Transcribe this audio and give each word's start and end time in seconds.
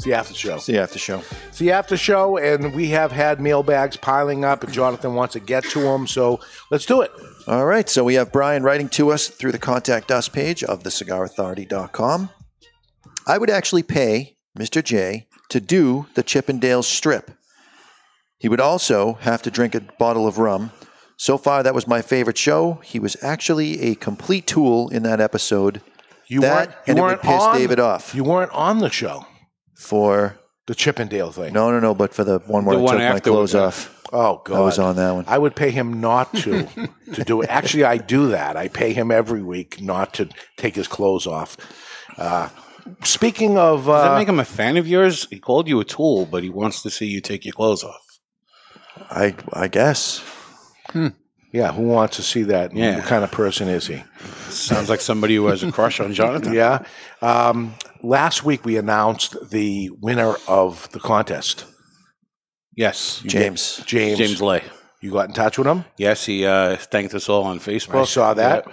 It's 0.00 0.06
the 0.06 0.14
after 0.14 0.32
show. 0.32 0.56
See 0.56 0.72
you 0.72 0.80
after 0.80 0.98
show. 0.98 1.22
It's 1.48 1.58
the 1.58 1.72
after 1.72 1.94
show, 1.94 2.38
and 2.38 2.74
we 2.74 2.88
have 2.88 3.12
had 3.12 3.38
mailbags 3.38 3.98
piling 3.98 4.46
up, 4.46 4.64
and 4.64 4.72
Jonathan 4.72 5.14
wants 5.14 5.34
to 5.34 5.40
get 5.40 5.62
to 5.64 5.80
them, 5.80 6.06
so 6.06 6.40
let's 6.70 6.86
do 6.86 7.02
it. 7.02 7.12
All 7.46 7.66
right, 7.66 7.86
so 7.86 8.02
we 8.02 8.14
have 8.14 8.32
Brian 8.32 8.62
writing 8.62 8.88
to 8.90 9.10
us 9.12 9.28
through 9.28 9.52
the 9.52 9.58
contact 9.58 10.10
us 10.10 10.26
page 10.26 10.64
of 10.64 10.84
thecigarauthority.com. 10.84 12.30
I 13.26 13.36
would 13.36 13.50
actually 13.50 13.82
pay 13.82 14.38
Mr. 14.58 14.82
J 14.82 15.26
to 15.50 15.60
do 15.60 16.06
the 16.14 16.22
Chippendale 16.22 16.82
strip. 16.82 17.32
He 18.38 18.48
would 18.48 18.58
also 18.58 19.18
have 19.20 19.42
to 19.42 19.50
drink 19.50 19.74
a 19.74 19.82
bottle 19.98 20.26
of 20.26 20.38
rum. 20.38 20.72
So 21.18 21.36
far, 21.36 21.62
that 21.62 21.74
was 21.74 21.86
my 21.86 22.00
favorite 22.00 22.38
show. 22.38 22.80
He 22.82 22.98
was 22.98 23.22
actually 23.22 23.82
a 23.82 23.96
complete 23.96 24.46
tool 24.46 24.88
in 24.88 25.02
that 25.02 25.20
episode. 25.20 25.82
You 26.26 26.40
That, 26.40 26.68
weren't, 26.68 26.78
and 26.86 26.96
you 26.96 27.04
it 27.04 27.06
would 27.06 27.20
piss 27.20 27.42
on, 27.42 27.58
David 27.58 27.80
off. 27.80 28.14
You 28.14 28.24
weren't 28.24 28.52
on 28.52 28.78
the 28.78 28.88
show, 28.88 29.26
For 29.80 30.38
the 30.66 30.74
Chippendale 30.74 31.32
thing. 31.32 31.52
no, 31.54 31.70
no, 31.70 31.80
no, 31.80 31.94
but 31.94 32.12
for 32.14 32.22
the 32.22 32.38
one 32.40 32.64
where 32.64 32.76
The 32.76 32.82
I 32.82 32.84
one 32.84 32.94
took 32.94 32.98
my 33.00 33.04
after 33.16 33.30
clothes 33.30 33.52
that. 33.52 33.62
off. 33.64 33.96
Oh 34.12 34.42
God, 34.44 34.56
I 34.56 34.60
was 34.60 34.78
on 34.78 34.96
that 34.96 35.12
one. 35.12 35.24
I 35.26 35.38
would 35.38 35.56
pay 35.56 35.70
him 35.70 36.00
not 36.00 36.32
to 36.38 36.66
to 37.14 37.24
do 37.24 37.40
it. 37.42 37.48
Actually, 37.48 37.84
I 37.84 37.96
do 37.96 38.28
that. 38.28 38.56
I 38.56 38.68
pay 38.68 38.92
him 38.92 39.10
every 39.10 39.42
week 39.42 39.80
not 39.80 40.14
to 40.14 40.28
take 40.56 40.74
his 40.76 40.86
clothes 40.86 41.26
off. 41.26 41.56
Uh, 42.18 42.48
speaking 43.04 43.56
of, 43.56 43.86
Does 43.86 44.02
that 44.02 44.12
uh, 44.12 44.18
make 44.18 44.28
him 44.28 44.38
a 44.40 44.44
fan 44.44 44.76
of 44.76 44.86
yours? 44.86 45.26
He 45.30 45.38
called 45.38 45.66
you 45.68 45.80
a 45.80 45.84
tool, 45.84 46.26
but 46.26 46.42
he 46.42 46.50
wants 46.50 46.82
to 46.82 46.90
see 46.90 47.06
you 47.06 47.20
take 47.20 47.44
your 47.44 47.54
clothes 47.54 47.82
off. 47.84 48.18
I, 49.10 49.34
I 49.52 49.68
guess. 49.68 50.22
yeah, 51.52 51.72
who 51.72 51.82
wants 51.82 52.16
to 52.16 52.22
see 52.22 52.42
that? 52.44 52.74
Yeah. 52.76 52.96
What 52.96 53.06
kind 53.06 53.24
of 53.24 53.30
person 53.30 53.68
is 53.68 53.86
he? 53.86 54.02
Sounds 54.50 54.88
like 54.90 55.00
somebody 55.00 55.36
who 55.36 55.46
has 55.46 55.62
a 55.62 55.72
crush 55.72 56.00
on 56.00 56.12
Jonathan. 56.12 56.52
Yeah. 56.54 56.84
Um, 57.22 57.74
last 58.02 58.44
week 58.44 58.64
we 58.64 58.76
announced 58.76 59.36
the 59.50 59.90
winner 60.00 60.34
of 60.48 60.90
the 60.92 61.00
contest, 61.00 61.64
Yes. 62.76 63.22
James. 63.26 63.82
James. 63.84 64.16
James 64.18 64.40
Lay. 64.40 64.62
You 65.02 65.10
got 65.10 65.28
in 65.28 65.34
touch 65.34 65.58
with 65.58 65.66
him. 65.66 65.84
Yes, 65.96 66.24
he 66.24 66.46
uh, 66.46 66.76
thanked 66.76 67.14
us 67.14 67.28
all 67.28 67.44
on 67.44 67.58
Facebook. 67.58 68.00
I 68.00 68.04
saw 68.04 68.34
that. 68.34 68.66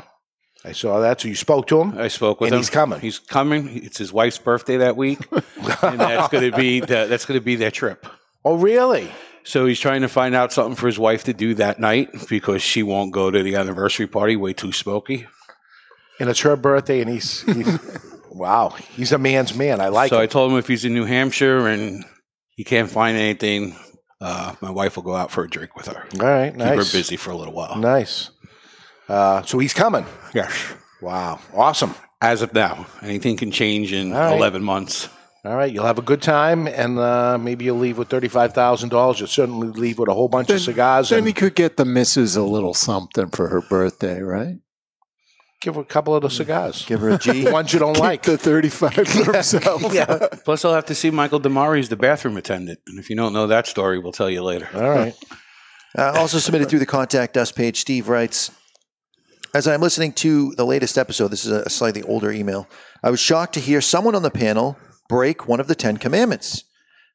I 0.64 0.72
saw 0.72 1.00
that. 1.00 1.22
So 1.22 1.28
you 1.30 1.36
spoke 1.36 1.68
to 1.68 1.82
him. 1.82 1.98
I 1.98 2.08
spoke 2.08 2.40
with 2.42 2.50
And 2.50 2.56
him. 2.56 2.60
he's 2.60 2.70
coming. 2.70 3.00
He's 3.00 3.20
coming. 3.20 3.70
It's 3.84 3.98
his 3.98 4.12
wife's 4.14 4.38
birthday 4.38 4.78
that 4.78 4.96
week, 4.98 5.20
and 5.32 6.00
that's 6.00 6.28
going 6.30 6.50
to 6.50 6.56
be 6.58 6.80
the, 6.82 7.08
that's 7.10 7.26
going 7.26 7.40
to 7.40 7.44
be 7.44 7.56
their 7.56 7.72
trip. 7.72 8.06
Oh, 8.46 8.56
really? 8.56 9.10
So 9.44 9.66
he's 9.66 9.80
trying 9.80 10.02
to 10.02 10.10
find 10.10 10.36
out 10.36 10.52
something 10.52 10.76
for 10.76 10.88
his 10.88 11.00
wife 11.00 11.24
to 11.26 11.34
do 11.34 11.54
that 11.56 11.80
night 11.80 12.10
because 12.30 12.62
she 12.62 12.84
won't 12.84 13.14
go 13.14 13.32
to 13.32 13.42
the 13.44 13.56
anniversary 13.56 14.08
party. 14.08 14.36
Way 14.36 14.54
too 14.54 14.74
smoky. 14.74 15.26
And 16.20 16.30
it's 16.30 16.42
her 16.42 16.56
birthday, 16.58 17.00
and 17.02 17.10
he's, 17.10 17.42
he's 17.44 17.80
wow, 18.38 18.70
he's 18.70 19.12
a 19.12 19.18
man's 19.18 19.56
man. 19.56 19.82
I 19.82 19.88
like 19.90 20.10
so 20.10 20.20
I 20.20 20.28
told 20.28 20.52
him 20.52 20.58
if 20.58 20.68
he's 20.68 20.86
in 20.86 20.94
New 20.94 21.06
Hampshire 21.06 21.68
and 21.68 22.04
he 22.56 22.64
can't 22.64 22.90
find 22.90 23.18
anything, 23.18 23.76
uh, 24.22 24.56
my 24.62 24.72
wife 24.72 24.96
will 24.96 25.04
go 25.04 25.16
out 25.16 25.32
for 25.32 25.44
a 25.44 25.50
drink 25.50 25.76
with 25.76 25.88
her. 25.88 26.06
All 26.20 26.28
right, 26.28 26.50
Keep 26.52 26.58
nice. 26.58 26.92
her 26.92 26.98
busy 26.98 27.18
for 27.18 27.32
a 27.32 27.36
little 27.36 27.54
while. 27.54 27.76
Nice. 27.78 28.30
Uh, 29.10 29.42
so 29.44 29.60
he's 29.60 29.74
coming. 29.74 30.06
Yes. 30.34 30.74
Wow, 31.02 31.40
awesome. 31.54 31.94
As 32.22 32.42
of 32.42 32.54
now, 32.54 32.88
anything 33.04 33.38
can 33.38 33.52
change 33.52 33.94
in 33.94 34.12
All 34.12 34.20
right. 34.20 34.36
11 34.36 34.64
months. 34.64 35.08
All 35.46 35.56
right, 35.56 35.72
you'll 35.72 35.86
have 35.86 36.00
a 36.00 36.02
good 36.02 36.22
time, 36.22 36.68
and 36.68 36.98
uh, 37.00 37.38
maybe 37.38 37.64
you'll 37.64 37.78
leave 37.78 37.98
with 37.98 38.10
thirty-five 38.10 38.54
thousand 38.54 38.90
dollars. 38.90 39.20
You'll 39.20 39.28
certainly 39.30 39.70
leave 39.70 39.98
with 39.98 40.10
a 40.10 40.14
whole 40.14 40.28
bunch 40.28 40.50
of 40.50 40.60
cigars, 40.60 41.10
Then 41.10 41.20
and 41.20 41.28
he 41.28 41.32
could 41.32 41.56
get 41.56 41.78
the 41.78 41.86
missus 41.86 42.36
a 42.36 42.42
little 42.44 42.74
something 42.74 43.30
for 43.30 43.48
her 43.48 43.62
birthday, 43.62 44.20
right? 44.20 44.56
Give 45.62 45.76
her 45.76 45.82
a 45.82 45.86
couple 45.86 46.16
of 46.16 46.22
the 46.22 46.30
cigars. 46.30 46.86
Give 46.86 47.00
her 47.02 47.10
a 47.10 47.18
G. 47.18 47.50
Ones 47.52 47.74
you 47.74 47.80
don't 47.80 47.98
like. 47.98 48.24
the 48.24 48.38
35 48.38 48.94
for 48.94 49.34
himself. 49.34 49.82
yeah. 49.94 50.28
Plus, 50.46 50.64
I'll 50.66 50.74
have 50.74 50.86
to 50.86 50.96
see 50.96 51.10
Michael 51.10 51.40
Damari 51.40 51.80
as 51.80 51.90
the 51.90 51.96
bathroom 51.96 52.38
attendant. 52.38 52.80
And 52.88 53.00
if 53.00 53.10
you 53.10 53.16
don't 53.16 53.34
know 53.34 53.48
that 53.48 53.68
story, 53.68 54.00
we'll 54.00 54.12
tell 54.12 54.30
you 54.30 54.44
later. 54.44 54.70
All 54.74 54.90
right. 54.90 55.16
Uh, 55.98 56.12
also 56.16 56.38
submitted 56.38 56.70
through 56.70 56.78
the 56.78 56.86
contact 56.86 57.38
us 57.38 57.52
page. 57.52 57.80
Steve 57.80 58.08
writes, 58.08 58.52
as 59.56 59.68
I'm 59.68 59.82
listening 59.82 60.12
to 60.14 60.54
the 60.56 60.66
latest 60.66 60.96
episode, 60.96 61.30
this 61.30 61.44
is 61.44 61.52
a 61.52 61.70
slightly 61.70 62.04
older 62.04 62.32
email. 62.32 62.68
I 63.02 63.10
was 63.10 63.20
shocked 63.20 63.54
to 63.56 63.60
hear 63.60 63.82
someone 63.82 64.14
on 64.14 64.22
the 64.22 64.30
panel 64.30 64.78
break 65.10 65.48
one 65.48 65.60
of 65.60 65.68
the 65.68 65.74
Ten 65.74 65.98
Commandments. 65.98 66.66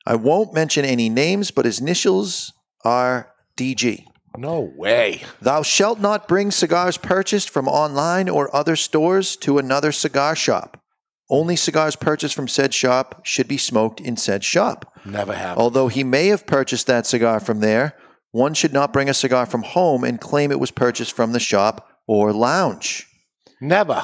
I 0.07 0.17
won't 0.17 0.55
mention 0.55 0.85
any 0.85 1.09
names, 1.09 1.51
but 1.51 1.65
his 1.65 1.81
initials 1.81 2.53
are 2.85 3.33
DG. 3.57 4.05
No 4.37 4.61
way. 4.77 5.23
Thou 5.41 5.63
shalt 5.63 6.01
not 6.01 6.29
bring 6.29 6.51
cigars 6.51 6.97
purchased 6.97 7.51
from 7.51 7.69
online 7.69 8.29
or 8.29 8.55
other 8.55 8.77
stores 8.77 9.37
to 9.37 9.59
another 9.59 9.93
cigar 9.93 10.35
shop. 10.35 10.81
Only 11.31 11.57
cigars 11.57 11.97
purchased 11.97 12.35
from 12.35 12.49
said 12.49 12.75
shop 12.75 13.23
should 13.25 13.49
be 13.49 13.57
smoked 13.57 14.01
in 14.01 14.17
said 14.17 14.45
shop. 14.45 14.93
Never 15.05 15.35
have. 15.35 15.59
Although 15.59 15.89
he 15.89 16.05
may 16.05 16.29
have 16.29 16.47
purchased 16.47 16.87
that 16.87 17.07
cigar 17.07 17.41
from 17.41 17.61
there, 17.61 17.95
one 18.33 18.55
should 18.55 18.73
not 18.73 18.93
bring 18.93 19.09
a 19.09 19.15
cigar 19.15 19.47
from 19.47 19.63
home 19.63 20.05
and 20.05 20.21
claim 20.21 20.51
it 20.51 20.61
was 20.61 20.71
purchased 20.71 21.13
from 21.15 21.33
the 21.33 21.41
shop 21.41 21.89
or 22.07 22.33
lounge. 22.33 23.07
Never. 23.61 24.03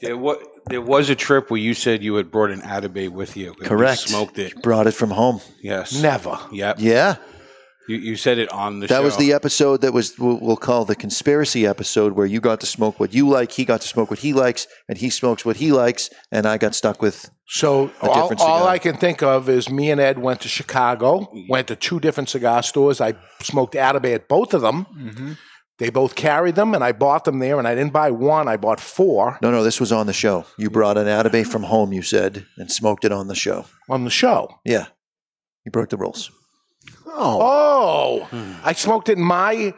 There 0.00 0.16
was, 0.16 0.38
there 0.66 0.80
was 0.80 1.10
a 1.10 1.14
trip 1.14 1.50
where 1.50 1.60
you 1.60 1.74
said 1.74 2.02
you 2.02 2.14
had 2.14 2.30
brought 2.30 2.50
an 2.50 2.60
Atabey 2.62 3.08
with 3.08 3.36
you. 3.36 3.48
and 3.50 3.58
you 3.60 3.66
Correct. 3.66 4.00
smoked 4.00 4.38
it. 4.38 4.62
Brought 4.62 4.86
it 4.86 4.92
from 4.94 5.10
home. 5.10 5.40
Yes. 5.62 6.00
Never. 6.00 6.38
Yep. 6.52 6.76
Yeah, 6.78 7.16
You, 7.90 7.96
you 7.96 8.14
said 8.14 8.38
it 8.38 8.52
on 8.52 8.78
the 8.78 8.86
show. 8.86 8.94
that 8.94 9.00
show. 9.00 9.04
was 9.04 9.16
the 9.16 9.32
episode 9.32 9.80
that 9.80 9.92
was 9.92 10.16
we'll 10.16 10.38
we'll 10.38 10.56
call 10.56 10.84
the 10.84 10.94
conspiracy 10.94 11.66
episode, 11.66 12.12
where 12.12 12.24
you 12.24 12.40
got 12.40 12.60
to 12.60 12.66
smoke 12.66 13.00
what 13.00 13.12
you 13.12 13.28
like, 13.28 13.50
he 13.50 13.64
got 13.64 13.80
to 13.80 13.88
smoke 13.88 14.10
what 14.10 14.20
he 14.20 14.32
likes, 14.32 14.68
and 14.88 14.96
he 14.96 15.10
smokes 15.10 15.44
what 15.44 15.56
he 15.56 15.72
likes, 15.72 16.08
and 16.30 16.46
I 16.46 16.56
got 16.56 16.76
stuck 16.76 17.02
with 17.02 17.28
So 17.48 17.90
A 18.00 18.08
all, 18.08 18.14
different 18.14 18.42
all. 18.42 18.68
I 18.68 18.78
can 18.78 18.96
think 18.96 19.24
of 19.24 19.48
is 19.48 19.68
me 19.68 19.90
and 19.90 20.00
Ed 20.00 20.20
went 20.20 20.40
to 20.42 20.48
Chicago, 20.48 21.28
went 21.48 21.66
to 21.66 21.74
two 21.74 21.98
different 21.98 22.28
cigar 22.28 22.62
stores. 22.62 23.00
I 23.00 23.14
smoked 23.42 23.74
Atabey 23.74 24.14
at 24.14 24.28
both 24.28 24.54
of 24.54 24.62
them. 24.62 24.86
Mm-hmm. 24.96 25.32
They 25.80 25.90
both 25.90 26.14
carried 26.14 26.54
them, 26.54 26.74
and 26.74 26.84
I 26.84 26.92
bought 26.92 27.24
them 27.24 27.40
there. 27.40 27.58
And 27.58 27.66
I 27.66 27.74
didn't 27.74 27.92
buy 27.92 28.12
one; 28.12 28.46
I 28.46 28.56
bought 28.56 28.78
four 28.78 29.36
No, 29.42 29.50
no, 29.50 29.64
this 29.64 29.80
was 29.80 29.90
on 29.90 30.06
the 30.06 30.12
show. 30.12 30.44
You 30.58 30.70
brought 30.70 30.96
an 30.96 31.08
Atabey 31.08 31.44
from 31.44 31.64
home, 31.64 31.92
you 31.92 32.02
said, 32.02 32.46
and 32.56 32.70
smoked 32.70 33.04
it 33.04 33.10
on 33.10 33.26
the 33.26 33.34
show. 33.34 33.64
on 33.88 34.04
the 34.04 34.10
show. 34.10 34.60
Yeah. 34.64 34.86
You 35.64 35.72
broke 35.72 35.88
the 35.88 35.96
rules. 35.96 36.30
Oh, 37.06 37.38
Oh, 37.42 38.24
hmm. 38.30 38.52
I 38.64 38.72
smoked 38.72 39.08
it 39.08 39.18
in 39.18 39.24
my 39.24 39.74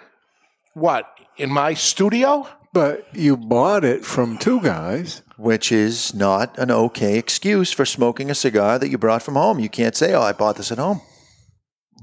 what? 0.75 1.07
In 1.37 1.51
my 1.51 1.75
studio? 1.75 2.47
but 2.75 3.07
you 3.15 3.37
bought 3.37 3.85
it 3.85 4.03
from 4.05 4.39
two 4.39 4.61
guys. 4.63 5.21
Which 5.37 5.73
is 5.73 6.15
not 6.15 6.57
an 6.59 6.71
okay 6.71 7.19
excuse 7.19 7.73
for 7.73 7.85
smoking 7.85 8.31
a 8.31 8.35
cigar 8.35 8.79
that 8.79 8.89
you 8.89 8.97
brought 8.97 9.23
from 9.23 9.35
home. 9.35 9.59
You 9.59 9.69
can't 9.69 9.97
say, 9.97 10.15
oh, 10.15 10.23
I 10.23 10.33
bought 10.33 10.57
this 10.57 10.71
at 10.73 10.79
home. 10.79 11.01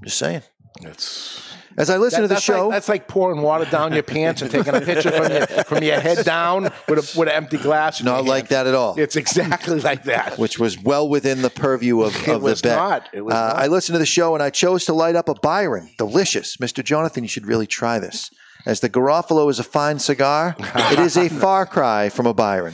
Just 0.04 0.18
saying. 0.18 0.42
It's 0.82 1.49
As 1.80 1.90
I 1.90 1.98
listen 1.98 2.22
to 2.22 2.28
the 2.28 2.34
that's 2.36 2.44
show, 2.44 2.68
Like, 2.68 2.76
that's 2.76 2.90
like 2.90 3.08
pouring 3.08 3.42
water 3.42 3.64
down 3.64 3.94
your 3.94 4.04
pants 4.04 4.42
and 4.42 4.52
taking 4.52 4.76
a 4.76 4.82
picture 4.82 5.10
from 5.12 5.32
your, 5.32 5.48
from 5.64 5.82
your 5.84 6.00
head 6.00 6.26
down 6.26 6.64
with 6.90 7.00
a, 7.00 7.18
with 7.18 7.30
an 7.30 7.34
empty 7.36 7.58
glass. 7.58 8.02
in 8.02 8.06
not 8.06 8.18
your 8.18 8.26
like 8.26 8.50
hand. 8.50 8.66
that 8.66 8.68
at 8.68 8.76
all, 8.76 9.00
It's 9.00 9.16
exactly 9.16 9.80
like 9.80 10.04
that. 10.04 10.38
which 10.38 10.60
was 10.60 10.78
well 10.78 11.08
within 11.08 11.42
the 11.42 11.50
purview 11.50 12.02
of, 12.02 12.14
It 12.28 12.28
of 12.36 12.42
was 12.44 12.62
the 12.62 12.68
bet. 12.70 12.78
not. 12.78 13.10
It 13.14 13.22
was 13.22 13.34
Uh, 13.34 13.38
not. 13.48 13.56
I 13.56 13.68
listened 13.68 13.94
to 13.96 14.00
the 14.00 14.06
show 14.06 14.34
and 14.36 14.44
I 14.44 14.50
chose 14.50 14.84
to 14.86 14.94
light 14.94 15.16
up 15.16 15.30
a 15.30 15.36
Byron. 15.36 15.90
Delicious. 15.98 16.58
Mr. 16.58 16.84
Jonathan, 16.84 17.24
you 17.24 17.30
should 17.30 17.46
really 17.48 17.66
try 17.68 17.98
this. 17.98 18.30
As 18.66 18.82
the 18.82 18.90
Garofalo 18.90 19.50
is 19.50 19.58
a 19.60 19.64
fine 19.64 20.00
cigar, 20.00 20.58
it 20.60 21.00
is 21.00 21.16
a 21.16 21.30
far 21.44 21.66
cry 21.66 22.10
from 22.10 22.26
a 22.28 22.34
Byron. 22.34 22.74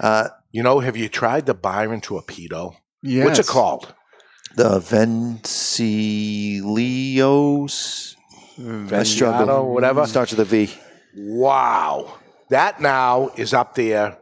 Uh, 0.00 0.28
You 0.50 0.64
know, 0.64 0.80
have 0.80 0.96
you 0.96 1.08
tried 1.08 1.46
the 1.46 1.54
Byron 1.54 2.00
Torpedo? 2.00 2.76
Yes. 3.00 3.24
What's 3.24 3.38
it 3.38 3.46
called? 3.46 3.94
the 4.56 4.78
Vencilios. 6.84 8.13
I 8.58 9.02
struggle. 9.02 9.46
Vendiato, 9.46 9.72
whatever. 9.72 10.02
Mm. 10.02 10.08
Starts 10.08 10.30
with 10.32 10.40
a 10.40 10.44
V. 10.44 10.70
Wow. 11.16 12.18
That 12.50 12.80
now 12.80 13.30
is 13.36 13.54
up 13.54 13.74
there 13.74 14.18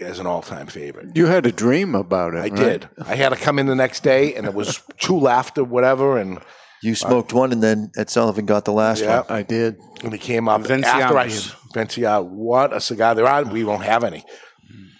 as 0.00 0.18
an 0.18 0.26
all 0.26 0.42
time 0.42 0.66
favorite. 0.66 1.16
You 1.16 1.26
had 1.26 1.46
a 1.46 1.52
dream 1.52 1.94
about 1.94 2.34
it. 2.34 2.38
I 2.38 2.40
right? 2.42 2.54
did. 2.54 2.88
I 3.06 3.14
had 3.14 3.30
to 3.30 3.36
come 3.36 3.58
in 3.58 3.66
the 3.66 3.74
next 3.74 4.02
day 4.02 4.34
and 4.34 4.46
it 4.46 4.54
was 4.54 4.82
two 4.98 5.18
left 5.18 5.58
or 5.58 5.64
whatever. 5.64 6.18
And, 6.18 6.40
You 6.82 6.92
uh, 6.92 6.96
smoked 6.96 7.32
one, 7.32 7.52
and 7.52 7.62
then 7.62 7.90
Ed 7.96 8.10
Sullivan 8.10 8.46
got 8.46 8.64
the 8.64 8.72
last 8.72 9.02
Yeah. 9.02 9.20
one. 9.20 9.26
I 9.30 9.42
did. 9.42 9.78
and 10.02 10.12
he 10.12 10.18
came 10.18 10.48
up 10.48 10.60
after 10.62 10.74
I 10.74 11.26
Vencianos. 11.28 11.54
Venciano. 11.74 12.24
What 12.28 12.74
a 12.74 12.80
cigar. 12.80 13.14
There 13.14 13.26
are, 13.26 13.44
we 13.44 13.64
won't 13.64 13.84
have 13.84 14.04
any. 14.04 14.24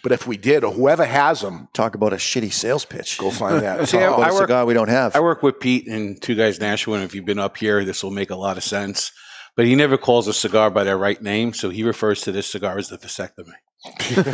But 0.03 0.13
if 0.13 0.27
we 0.27 0.37
did, 0.37 0.65
or 0.65 0.73
whoever 0.73 1.05
has 1.05 1.41
them, 1.41 1.69
Talk 1.73 1.95
about 1.95 2.13
a 2.13 2.17
shitty 2.17 2.53
sales 2.53 2.85
pitch. 2.85 3.17
go 3.19 3.31
find 3.31 3.63
that. 3.63 3.89
See, 3.89 3.97
Talk 3.99 4.03
I- 4.11 4.15
about 4.17 4.31
a 4.31 4.35
work- 4.35 4.43
cigar 4.43 4.67
we 4.67 4.75
don't 4.75 4.89
have. 4.91 5.17
I 5.17 5.21
work 5.21 5.43
with 5.43 5.59
Pete 5.61 5.89
and 5.89 6.21
two 6.21 6.35
guys 6.35 6.61
Nashua, 6.61 6.97
and 6.97 7.05
if 7.05 7.15
you've 7.15 7.25
been 7.25 7.39
up 7.39 7.57
here, 7.57 7.85
this 7.85 8.03
will 8.05 8.11
make 8.11 8.31
a 8.31 8.37
lot 8.37 8.57
of 8.59 8.65
sense. 8.65 9.11
But 9.57 9.67
he 9.67 9.75
never 9.77 9.97
calls 9.97 10.27
a 10.29 10.35
cigar 10.35 10.69
by 10.71 10.85
their 10.85 10.99
right 10.99 11.21
name, 11.23 11.53
so 11.55 11.71
he 11.71 11.85
refers 11.85 12.23
to 12.23 12.33
this 12.33 12.47
cigar 12.49 12.77
as 12.77 12.89
the 12.89 12.99
vasectomy 12.99 13.55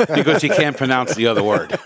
because 0.15 0.41
he 0.43 0.49
can't 0.49 0.77
pronounce 0.77 1.15
the 1.15 1.27
other 1.27 1.43
word. 1.43 1.79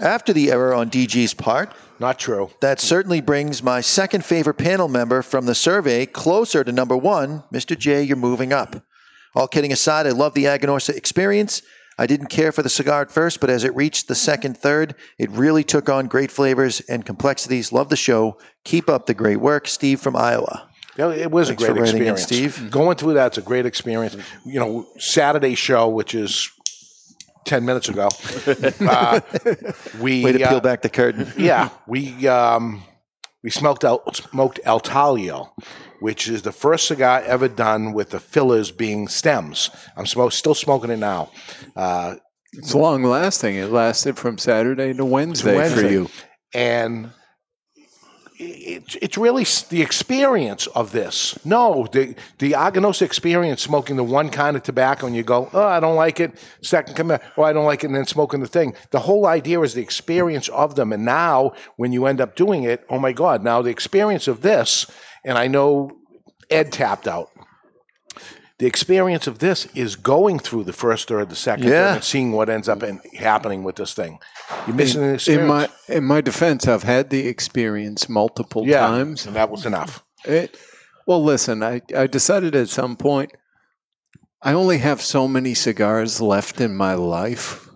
After 0.00 0.32
the 0.32 0.50
error 0.52 0.74
on 0.74 0.90
DG's 0.90 1.34
part, 1.34 1.72
Not 2.00 2.18
true. 2.18 2.50
that 2.60 2.80
certainly 2.80 3.20
brings 3.20 3.62
my 3.62 3.80
second 3.80 4.24
favorite 4.24 4.54
panel 4.54 4.88
member 4.88 5.22
from 5.22 5.46
the 5.46 5.54
survey 5.54 6.06
closer 6.06 6.64
to 6.64 6.72
number 6.72 6.96
one. 6.96 7.42
Mr. 7.52 7.78
J, 7.78 8.02
you're 8.02 8.16
moving 8.16 8.52
up. 8.52 8.76
All 9.34 9.48
kidding 9.48 9.72
aside, 9.72 10.06
I 10.06 10.10
love 10.10 10.34
the 10.34 10.44
Aganorsa 10.44 10.94
experience. 10.94 11.62
I 11.98 12.06
didn't 12.06 12.28
care 12.28 12.52
for 12.52 12.62
the 12.62 12.68
cigar 12.68 13.02
at 13.02 13.10
first, 13.10 13.40
but 13.40 13.50
as 13.50 13.64
it 13.64 13.74
reached 13.76 14.08
the 14.08 14.14
second 14.14 14.56
third, 14.56 14.94
it 15.18 15.30
really 15.30 15.62
took 15.62 15.88
on 15.88 16.06
great 16.06 16.30
flavors 16.30 16.80
and 16.88 17.04
complexities. 17.04 17.70
Love 17.72 17.90
the 17.90 17.96
show. 17.96 18.38
Keep 18.64 18.88
up 18.88 19.06
the 19.06 19.14
great 19.14 19.40
work. 19.40 19.68
Steve 19.68 20.00
from 20.00 20.16
Iowa. 20.16 20.68
Yeah, 20.96 21.10
It 21.12 21.30
was 21.30 21.48
Thanks 21.48 21.62
a 21.62 21.66
for 21.66 21.72
great 21.72 21.82
writing 21.82 22.02
in, 22.06 22.12
experience. 22.12 22.54
Steve. 22.56 22.70
Going 22.70 22.96
through 22.96 23.14
that's 23.14 23.38
a 23.38 23.42
great 23.42 23.64
experience. 23.66 24.16
You 24.44 24.60
know, 24.60 24.86
Saturday 24.98 25.54
show, 25.54 25.88
which 25.88 26.14
is 26.14 26.50
ten 27.46 27.64
minutes 27.64 27.88
ago, 27.88 28.08
uh, 28.80 29.20
we 30.00 30.22
Way 30.24 30.32
to 30.32 30.42
uh, 30.44 30.48
peel 30.50 30.60
back 30.60 30.82
the 30.82 30.88
curtain. 30.90 31.30
yeah, 31.38 31.70
we 31.86 32.26
um, 32.28 32.82
we 33.42 33.50
smoked 33.50 33.84
El, 33.84 34.02
smoked 34.12 34.60
El 34.64 34.80
Taglio, 34.80 35.50
which 36.02 36.28
is 36.28 36.42
the 36.42 36.52
first 36.52 36.86
cigar 36.88 37.22
ever 37.22 37.48
done 37.48 37.92
with 37.92 38.10
the 38.10 38.20
fillers 38.20 38.70
being 38.72 39.08
stems. 39.08 39.70
I'm 39.96 40.06
smoke, 40.06 40.32
still 40.32 40.54
smoking 40.54 40.90
it 40.90 40.98
now. 40.98 41.30
Uh, 41.76 42.16
It's 42.52 42.74
long 42.74 43.02
lasting. 43.04 43.54
It 43.56 43.70
lasted 43.70 44.18
from 44.18 44.36
Saturday 44.36 44.92
to 44.94 45.04
Wednesday, 45.04 45.52
for 45.52 45.58
Wednesday. 45.58 45.92
you. 45.92 46.08
and 46.52 47.10
it, 48.38 48.96
it's 49.00 49.16
really 49.16 49.44
the 49.70 49.82
experience 49.82 50.66
of 50.68 50.90
this. 50.92 51.38
No, 51.44 51.86
the 51.92 52.14
the 52.38 52.52
Aganorsa 52.52 53.02
experience, 53.02 53.62
smoking 53.62 53.96
the 53.96 54.04
one 54.04 54.30
kind 54.30 54.56
of 54.56 54.62
tobacco, 54.62 55.06
and 55.06 55.14
you 55.14 55.22
go, 55.22 55.48
oh, 55.52 55.66
I 55.66 55.80
don't 55.80 55.96
like 55.96 56.18
it. 56.18 56.32
Second 56.62 56.96
come 56.96 57.10
oh, 57.12 57.42
I 57.42 57.52
don't 57.52 57.64
like 57.64 57.84
it, 57.84 57.86
and 57.86 57.94
then 57.96 58.06
smoking 58.06 58.40
the 58.40 58.48
thing. 58.48 58.74
The 58.90 58.98
whole 59.00 59.26
idea 59.26 59.60
is 59.60 59.74
the 59.74 59.82
experience 59.82 60.48
of 60.48 60.74
them. 60.74 60.92
And 60.92 61.04
now, 61.04 61.52
when 61.76 61.92
you 61.92 62.06
end 62.06 62.20
up 62.20 62.34
doing 62.34 62.64
it, 62.64 62.84
oh 62.90 62.98
my 62.98 63.12
God! 63.12 63.42
Now 63.44 63.62
the 63.62 63.70
experience 63.70 64.26
of 64.28 64.40
this, 64.40 64.86
and 65.24 65.38
I 65.38 65.48
know 65.48 65.90
Ed 66.50 66.72
tapped 66.72 67.06
out. 67.08 67.30
The 68.58 68.66
experience 68.66 69.26
of 69.26 69.40
this 69.40 69.66
is 69.74 69.96
going 69.96 70.38
through 70.38 70.64
the 70.64 70.72
first 70.72 71.08
third, 71.08 71.30
the 71.30 71.34
second 71.34 71.64
Yeah. 71.64 71.70
third, 71.88 71.94
and 71.96 72.04
seeing 72.04 72.32
what 72.32 72.48
ends 72.48 72.68
up 72.68 72.82
in, 72.84 73.00
happening 73.18 73.64
with 73.64 73.74
this 73.76 73.92
thing. 73.92 74.20
You're 74.66 74.76
missing 74.76 75.00
the 75.00 75.32
In 75.32 75.46
my 75.48 75.68
in 75.88 76.04
my 76.04 76.20
defense, 76.20 76.68
I've 76.68 76.84
had 76.84 77.10
the 77.10 77.26
experience 77.26 78.08
multiple 78.08 78.64
yeah, 78.66 78.80
times. 78.86 79.26
and 79.26 79.34
that 79.34 79.50
was 79.50 79.66
enough. 79.66 80.04
It, 80.24 80.56
well, 81.06 81.22
listen, 81.24 81.64
I, 81.64 81.80
I 81.96 82.06
decided 82.06 82.54
at 82.54 82.68
some 82.68 82.94
point 82.94 83.32
I 84.42 84.52
only 84.52 84.78
have 84.78 85.00
so 85.02 85.26
many 85.26 85.54
cigars 85.54 86.20
left 86.20 86.60
in 86.60 86.76
my 86.76 86.94
life. 86.94 87.68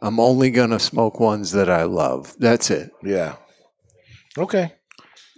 I'm 0.00 0.18
only 0.18 0.50
going 0.50 0.70
to 0.70 0.78
smoke 0.78 1.20
ones 1.20 1.52
that 1.52 1.68
I 1.68 1.82
love. 1.84 2.34
That's 2.38 2.70
it. 2.70 2.90
Yeah. 3.02 3.36
Okay. 4.38 4.72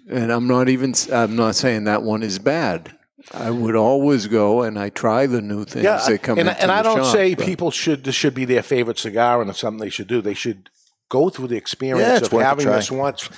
And 0.08 0.32
I'm 0.32 0.46
not 0.46 0.68
even 0.68 0.94
I'm 1.12 1.36
not 1.36 1.54
saying 1.54 1.84
that 1.84 2.02
one 2.02 2.22
is 2.22 2.38
bad. 2.38 2.96
I 3.32 3.50
would 3.50 3.76
always 3.76 4.26
go 4.26 4.62
and 4.62 4.78
I 4.78 4.88
try 4.88 5.26
the 5.26 5.40
new 5.40 5.64
things 5.64 5.84
Yeah, 5.84 6.04
that 6.08 6.22
come 6.22 6.38
and, 6.40 6.48
into 6.48 6.60
and 6.60 6.70
the 6.70 6.74
I 6.74 6.82
don't 6.82 6.98
shop, 7.04 7.12
say 7.14 7.34
but- 7.34 7.46
people 7.46 7.70
should 7.70 8.04
this 8.04 8.14
should 8.14 8.34
be 8.34 8.44
their 8.44 8.62
favorite 8.62 8.98
cigar 8.98 9.40
and 9.40 9.48
it's 9.48 9.60
something 9.60 9.80
they 9.80 9.90
should 9.90 10.08
do. 10.08 10.20
They 10.20 10.34
should 10.34 10.70
go 11.08 11.28
through 11.28 11.48
the 11.48 11.56
experience 11.56 12.22
it's 12.22 12.32
of 12.32 12.40
having 12.40 12.66
this 12.66 12.90
once 12.90 13.28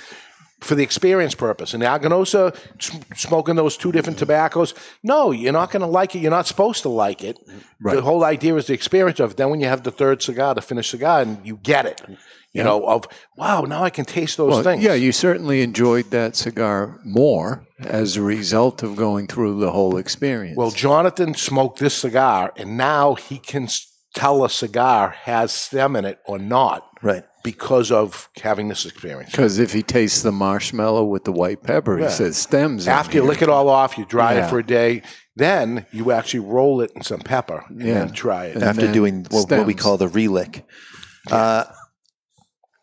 for 0.65 0.75
the 0.75 0.83
experience 0.83 1.35
purpose. 1.35 1.73
And 1.73 1.83
Aganorsa 1.83 2.55
smoking 3.15 3.55
those 3.55 3.77
two 3.77 3.91
different 3.91 4.17
tobaccos, 4.17 4.73
no, 5.03 5.31
you're 5.31 5.53
not 5.53 5.71
going 5.71 5.81
to 5.81 5.87
like 5.87 6.15
it. 6.15 6.19
You're 6.19 6.31
not 6.31 6.47
supposed 6.47 6.81
to 6.83 6.89
like 6.89 7.23
it. 7.23 7.37
The 7.81 8.01
whole 8.01 8.23
idea 8.23 8.55
is 8.55 8.67
the 8.67 8.73
experience 8.73 9.19
of 9.19 9.31
it. 9.31 9.37
Then 9.37 9.51
when 9.51 9.59
you 9.59 9.67
have 9.67 9.83
the 9.83 9.91
third 9.91 10.23
cigar, 10.23 10.55
the 10.55 10.61
finished 10.61 10.89
cigar, 10.89 11.21
and 11.21 11.45
you 11.45 11.57
get 11.57 11.85
it. 11.85 12.01
You 12.51 12.63
know, 12.63 12.87
of 12.87 13.05
wow, 13.35 13.61
now 13.63 13.83
I 13.83 13.89
can 13.89 14.05
taste 14.05 14.37
those 14.37 14.51
Well, 14.51 14.63
things. 14.63 14.81
Yeah, 14.81 14.93
you 14.93 15.11
certainly 15.11 15.61
enjoyed 15.61 16.09
that 16.11 16.37
cigar 16.37 17.01
more 17.03 17.67
as 17.79 18.15
a 18.15 18.21
result 18.21 18.81
of 18.81 18.95
going 18.95 19.27
through 19.27 19.59
the 19.59 19.71
whole 19.71 19.97
experience. 19.97 20.55
Well, 20.55 20.71
Jonathan 20.71 21.33
smoked 21.33 21.79
this 21.79 21.93
cigar, 21.93 22.53
and 22.55 22.77
now 22.77 23.15
he 23.15 23.39
can 23.39 23.67
tell 24.15 24.45
a 24.45 24.49
cigar 24.49 25.09
has 25.09 25.51
stem 25.51 25.97
in 25.97 26.05
it 26.05 26.19
or 26.25 26.39
not 26.39 26.89
Right. 27.01 27.23
Because 27.45 27.91
of 27.91 28.27
having 28.41 28.67
this 28.67 28.85
experience. 28.85 29.31
because 29.31 29.59
if 29.59 29.71
he 29.71 29.81
tastes 29.83 30.23
the 30.23 30.31
marshmallow 30.31 31.05
with 31.05 31.23
the 31.23 31.31
white 31.31 31.61
pepper, 31.63 31.97
Yeah. 31.97 32.07
he 32.07 32.11
says 32.11 32.35
stems. 32.35 32.87
After 32.87 33.15
you 33.17 33.21
here." 33.21 33.29
lick 33.29 33.41
it 33.41 33.47
all 33.49 33.69
off, 33.69 33.97
you 33.97 34.05
dry 34.05 34.33
Yeah. 34.33 34.47
it 34.47 34.49
for 34.49 34.59
a 34.59 34.65
day, 34.65 35.03
then 35.37 35.85
you 35.93 36.11
actually 36.11 36.41
roll 36.41 36.81
it 36.81 36.91
in 36.95 37.03
some 37.03 37.19
pepper 37.21 37.63
and 37.69 37.81
Yeah. 37.81 37.93
then 37.99 38.11
try 38.11 38.45
it. 38.47 38.55
And 38.55 38.63
After 38.63 38.91
doing 38.91 39.25
what, 39.29 39.49
what 39.49 39.65
we 39.67 39.73
call 39.75 39.97
the 39.97 40.07
relick. 40.09 40.63
Uh, 41.31 41.63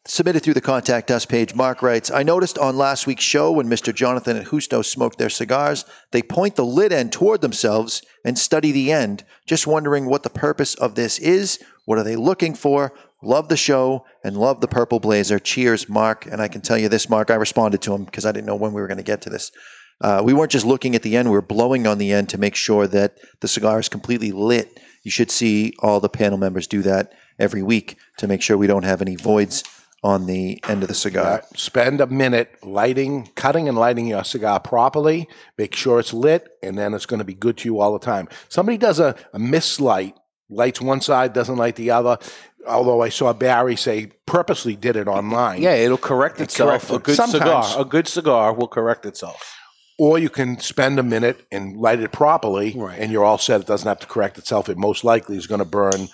submitted 0.07 0.43
through 0.43 0.55
the 0.55 0.61
contact 0.61 1.11
us 1.11 1.25
page, 1.27 1.55
Mark 1.55 1.83
writes 1.83 2.11
I 2.11 2.23
noticed 2.23 2.59
on 2.59 2.77
last 2.77 3.07
week's 3.07 3.25
show 3.25 3.53
when 3.53 3.69
Mr. 3.69 3.95
Jonathan 3.95 4.37
and 4.37 4.47
Husto 4.47 4.85
smoked 4.85 5.19
their 5.19 5.29
cigars, 5.31 5.85
they 6.13 6.23
point 6.23 6.57
the 6.57 6.65
lid 6.65 6.93
end 6.93 7.13
toward 7.13 7.41
themselves 7.41 8.03
and 8.25 8.39
study 8.39 8.73
the 8.73 8.91
end. 8.93 9.25
Just 9.47 9.67
wondering 9.67 10.07
what 10.07 10.23
the 10.23 10.31
purpose 10.31 10.75
of 10.75 10.95
this 10.95 11.19
is. 11.19 11.59
What 11.85 11.99
are 11.99 12.05
they 12.05 12.17
looking 12.17 12.55
for? 12.55 12.93
Love 13.23 13.49
the 13.49 13.57
show 13.57 14.05
and 14.25 14.37
love 14.37 14.61
the 14.61 14.69
purple 14.69 15.01
blazer. 15.01 15.39
Cheers, 15.39 15.89
Mark. 15.89 16.27
And 16.27 16.43
I 16.43 16.49
can 16.49 16.61
tell 16.61 16.79
you 16.79 16.89
this, 16.89 17.09
Mark, 17.09 17.31
I 17.31 17.37
responded 17.37 17.83
to 17.83 17.95
him 17.95 18.05
because 18.05 18.27
I 18.27 18.33
didn't 18.33 18.47
know 18.47 18.57
when 18.57 18.73
we 18.73 18.81
were 18.81 18.89
going 18.89 18.99
to 18.99 19.05
get 19.05 19.23
to 19.23 19.31
this. 19.31 19.53
Uh, 20.01 20.21
we 20.25 20.33
weren't 20.33 20.51
just 20.51 20.67
looking 20.67 20.97
at 20.97 21.03
the 21.03 21.17
end, 21.17 21.29
we 21.29 21.35
were 21.35 21.43
blowing 21.43 21.87
on 21.87 21.99
the 21.99 22.13
end 22.13 22.29
to 22.31 22.39
make 22.39 22.57
sure 22.57 22.89
that 22.89 23.19
the 23.41 23.47
cigar 23.47 23.79
is 23.79 23.89
completely 23.89 24.33
lit. 24.33 24.81
You 25.05 25.13
should 25.13 25.31
see 25.31 25.75
all 25.79 26.01
the 26.01 26.09
panel 26.09 26.39
members 26.39 26.67
do 26.67 26.83
that 26.83 27.13
every 27.39 27.63
week 27.63 27.97
to 28.19 28.27
make 28.27 28.43
sure 28.43 28.57
we 28.57 28.67
don't 28.67 28.85
have 28.85 29.01
any 29.01 29.15
voids 29.15 29.63
on 30.03 30.27
the 30.27 30.61
end 30.69 30.83
of 30.83 30.89
the 30.89 30.95
cigar. 30.95 31.39
Uh, 31.39 31.41
spend 31.57 32.01
a 32.01 32.07
minute 32.09 32.51
lighting, 32.65 33.31
cutting 33.37 33.69
and 33.69 33.79
lighting 33.79 34.07
your 34.07 34.25
cigar 34.25 34.59
properly. 34.59 35.29
Make 35.57 35.77
sure 35.77 36.01
it's 36.01 36.13
lit, 36.13 36.49
and 36.63 36.77
then 36.77 36.95
it's 36.95 37.07
going 37.07 37.19
to 37.19 37.25
be 37.25 37.35
good 37.35 37.57
to 37.59 37.69
you 37.69 37.81
all 37.81 37.93
the 37.93 38.05
time. 38.05 38.29
Somebody 38.49 38.79
does 38.79 38.99
a, 38.99 39.15
a 39.33 39.39
mislight, 39.39 40.15
lights 40.51 40.81
one 40.81 41.01
side, 41.01 41.33
doesn't 41.33 41.57
light 41.57 41.77
the 41.77 41.93
other. 41.93 42.19
Although 42.67 43.03
I 43.03 43.09
saw 43.09 43.33
Barry 43.33 43.77
say 43.77 44.07
purposely 44.27 44.77
did 44.77 44.97
it 44.97 45.09
online. 45.09 45.63
Yeah, 45.63 45.75
it'll 45.75 45.99
correct 45.99 46.41
itself. 46.41 46.89
correct 46.89 46.91
a 46.91 46.99
good 47.05 47.17
Sometimes. 47.17 47.69
cigar, 47.69 47.81
a 47.81 47.85
good 47.85 48.07
cigar 48.09 48.53
will 48.53 48.69
correct 48.69 49.05
itself. 49.07 49.55
Or 49.99 50.19
you 50.19 50.31
can 50.31 50.59
spend 50.59 50.99
a 50.99 51.03
minute 51.03 51.45
and 51.53 51.77
light 51.77 52.01
it 52.01 52.13
properly, 52.13 52.73
Right. 52.77 52.99
and 52.99 53.13
you're 53.13 53.25
all 53.25 53.39
set. 53.39 53.61
It 53.61 53.67
doesn't 53.67 53.87
have 53.87 54.01
to 54.01 54.07
correct 54.07 54.39
itself. 54.39 54.69
It 54.69 54.79
most 54.79 55.05
likely 55.05 55.37
is 55.37 55.47
going 55.47 55.59
to 55.61 55.65
burn 55.65 56.09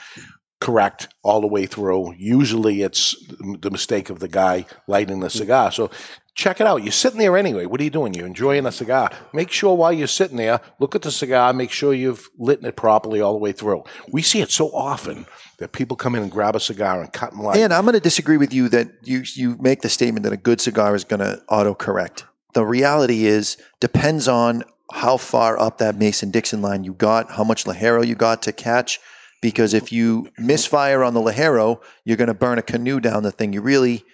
correct 0.60 1.08
all 1.22 1.40
the 1.40 1.46
way 1.46 1.66
through. 1.66 2.14
Usually, 2.18 2.82
it's 2.82 3.14
the 3.60 3.70
mistake 3.70 4.10
of 4.10 4.18
the 4.18 4.28
guy 4.28 4.66
lighting 4.86 5.20
the 5.20 5.30
cigar. 5.30 5.70
So 5.70 5.90
check 6.34 6.60
it 6.60 6.66
out. 6.66 6.82
You're 6.82 6.92
sitting 6.92 7.18
there 7.18 7.36
anyway. 7.36 7.66
What 7.66 7.80
are 7.80 7.84
you 7.84 7.90
doing? 7.90 8.14
You're 8.14 8.26
enjoying 8.26 8.66
a 8.66 8.72
cigar. 8.72 9.10
Make 9.32 9.50
sure 9.50 9.76
while 9.76 9.92
you're 9.92 10.06
sitting 10.06 10.36
there, 10.36 10.60
look 10.78 10.94
at 10.94 11.02
the 11.02 11.10
cigar. 11.10 11.52
Make 11.52 11.70
sure 11.70 11.92
you've 11.92 12.28
lit 12.38 12.64
it 12.64 12.76
properly 12.76 13.20
all 13.20 13.32
the 13.32 13.38
way 13.38 13.52
through. 13.52 13.84
We 14.10 14.22
see 14.22 14.40
it 14.40 14.50
so 14.50 14.68
often 14.70 15.26
that 15.58 15.72
people 15.72 15.96
come 15.96 16.14
in 16.14 16.22
and 16.22 16.30
grab 16.30 16.56
a 16.56 16.60
cigar 16.60 17.02
and 17.02 17.12
cut 17.12 17.32
and 17.32 17.42
light. 17.42 17.58
And 17.58 17.72
I'm 17.72 17.84
going 17.84 17.94
to 17.94 18.00
disagree 18.00 18.36
with 18.36 18.54
you 18.54 18.68
that 18.70 18.88
you 19.02 19.22
you 19.34 19.56
make 19.60 19.82
the 19.82 19.88
statement 19.88 20.24
that 20.24 20.32
a 20.32 20.36
good 20.36 20.60
cigar 20.60 20.94
is 20.94 21.04
going 21.04 21.20
to 21.20 21.42
autocorrect. 21.50 22.24
The 22.54 22.64
reality 22.64 23.26
is 23.26 23.56
depends 23.80 24.28
on 24.28 24.64
how 24.92 25.18
far 25.18 25.58
up 25.58 25.78
that 25.78 25.96
Mason 25.96 26.30
Dixon 26.30 26.62
line 26.62 26.84
you 26.84 26.94
got, 26.94 27.30
how 27.30 27.44
much 27.44 27.64
Ligero 27.64 28.06
you 28.06 28.14
got 28.14 28.42
to 28.42 28.52
catch. 28.52 29.00
Because 29.40 29.74
if 29.74 29.92
you 29.92 30.28
misfire 30.38 31.04
on 31.04 31.14
the 31.14 31.20
Ligero, 31.20 31.80
you're 32.04 32.16
going 32.16 32.28
to 32.28 32.34
burn 32.34 32.58
a 32.58 32.62
canoe 32.62 33.00
down 33.00 33.22
the 33.22 33.30
thing. 33.30 33.52
You 33.52 33.60
really 33.60 34.04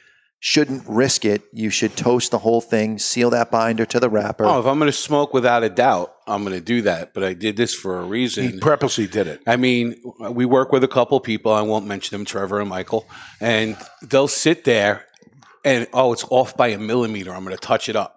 shouldn't 0.40 0.84
risk 0.86 1.24
it. 1.24 1.42
You 1.54 1.70
should 1.70 1.96
toast 1.96 2.30
the 2.30 2.38
whole 2.38 2.60
thing, 2.60 2.98
seal 2.98 3.30
that 3.30 3.50
binder 3.50 3.86
to 3.86 3.98
the 3.98 4.10
wrapper. 4.10 4.44
Oh, 4.44 4.60
if 4.60 4.66
I'm 4.66 4.78
going 4.78 4.90
to 4.90 4.92
smoke 4.92 5.32
without 5.32 5.64
a 5.64 5.70
doubt, 5.70 6.14
I'm 6.26 6.44
going 6.44 6.54
to 6.54 6.60
do 6.60 6.82
that. 6.82 7.14
But 7.14 7.24
I 7.24 7.32
did 7.32 7.56
this 7.56 7.74
for 7.74 7.98
a 7.98 8.04
reason. 8.04 8.50
He 8.50 8.58
purposely 8.58 9.06
did 9.06 9.26
it. 9.26 9.40
I 9.46 9.56
mean, 9.56 10.02
we 10.30 10.44
work 10.44 10.70
with 10.70 10.84
a 10.84 10.88
couple 10.88 11.18
people. 11.20 11.52
I 11.52 11.62
won't 11.62 11.86
mention 11.86 12.14
them, 12.18 12.26
Trevor 12.26 12.60
and 12.60 12.68
Michael, 12.68 13.06
and 13.40 13.78
they'll 14.02 14.28
sit 14.28 14.64
there 14.64 15.06
and 15.64 15.86
oh, 15.94 16.12
it's 16.12 16.26
off 16.28 16.56
by 16.56 16.68
a 16.68 16.78
millimeter. 16.78 17.32
I'm 17.32 17.42
going 17.42 17.56
to 17.56 17.60
touch 17.60 17.88
it 17.88 17.96
up. 17.96 18.13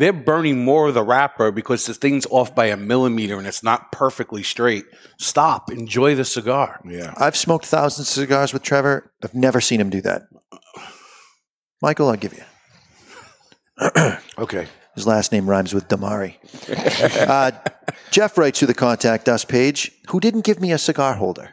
They're 0.00 0.14
burning 0.14 0.64
more 0.64 0.88
of 0.88 0.94
the 0.94 1.02
wrapper 1.02 1.52
because 1.52 1.84
the 1.84 1.92
thing's 1.92 2.24
off 2.30 2.54
by 2.54 2.68
a 2.68 2.76
millimeter 2.78 3.36
and 3.36 3.46
it's 3.46 3.62
not 3.62 3.92
perfectly 3.92 4.42
straight. 4.42 4.86
Stop. 5.18 5.70
Enjoy 5.70 6.14
the 6.14 6.24
cigar. 6.24 6.80
Yeah. 6.88 7.12
I've 7.18 7.36
smoked 7.36 7.66
thousands 7.66 8.08
of 8.08 8.14
cigars 8.14 8.54
with 8.54 8.62
Trevor. 8.62 9.12
I've 9.22 9.34
never 9.34 9.60
seen 9.60 9.78
him 9.78 9.90
do 9.90 10.00
that. 10.00 10.22
Michael, 11.82 12.08
I'll 12.08 12.16
give 12.16 12.32
you. 12.32 12.42
Okay. 14.38 14.68
His 14.94 15.06
last 15.06 15.32
name 15.32 15.48
rhymes 15.48 15.74
with 15.74 15.86
Damari. 15.88 16.36
uh, 17.28 17.50
Jeff 18.10 18.38
writes 18.38 18.58
through 18.58 18.68
the 18.68 18.74
contact 18.74 19.28
us 19.28 19.44
page, 19.44 19.92
who 20.08 20.18
didn't 20.18 20.46
give 20.46 20.62
me 20.62 20.72
a 20.72 20.78
cigar 20.78 21.14
holder 21.14 21.50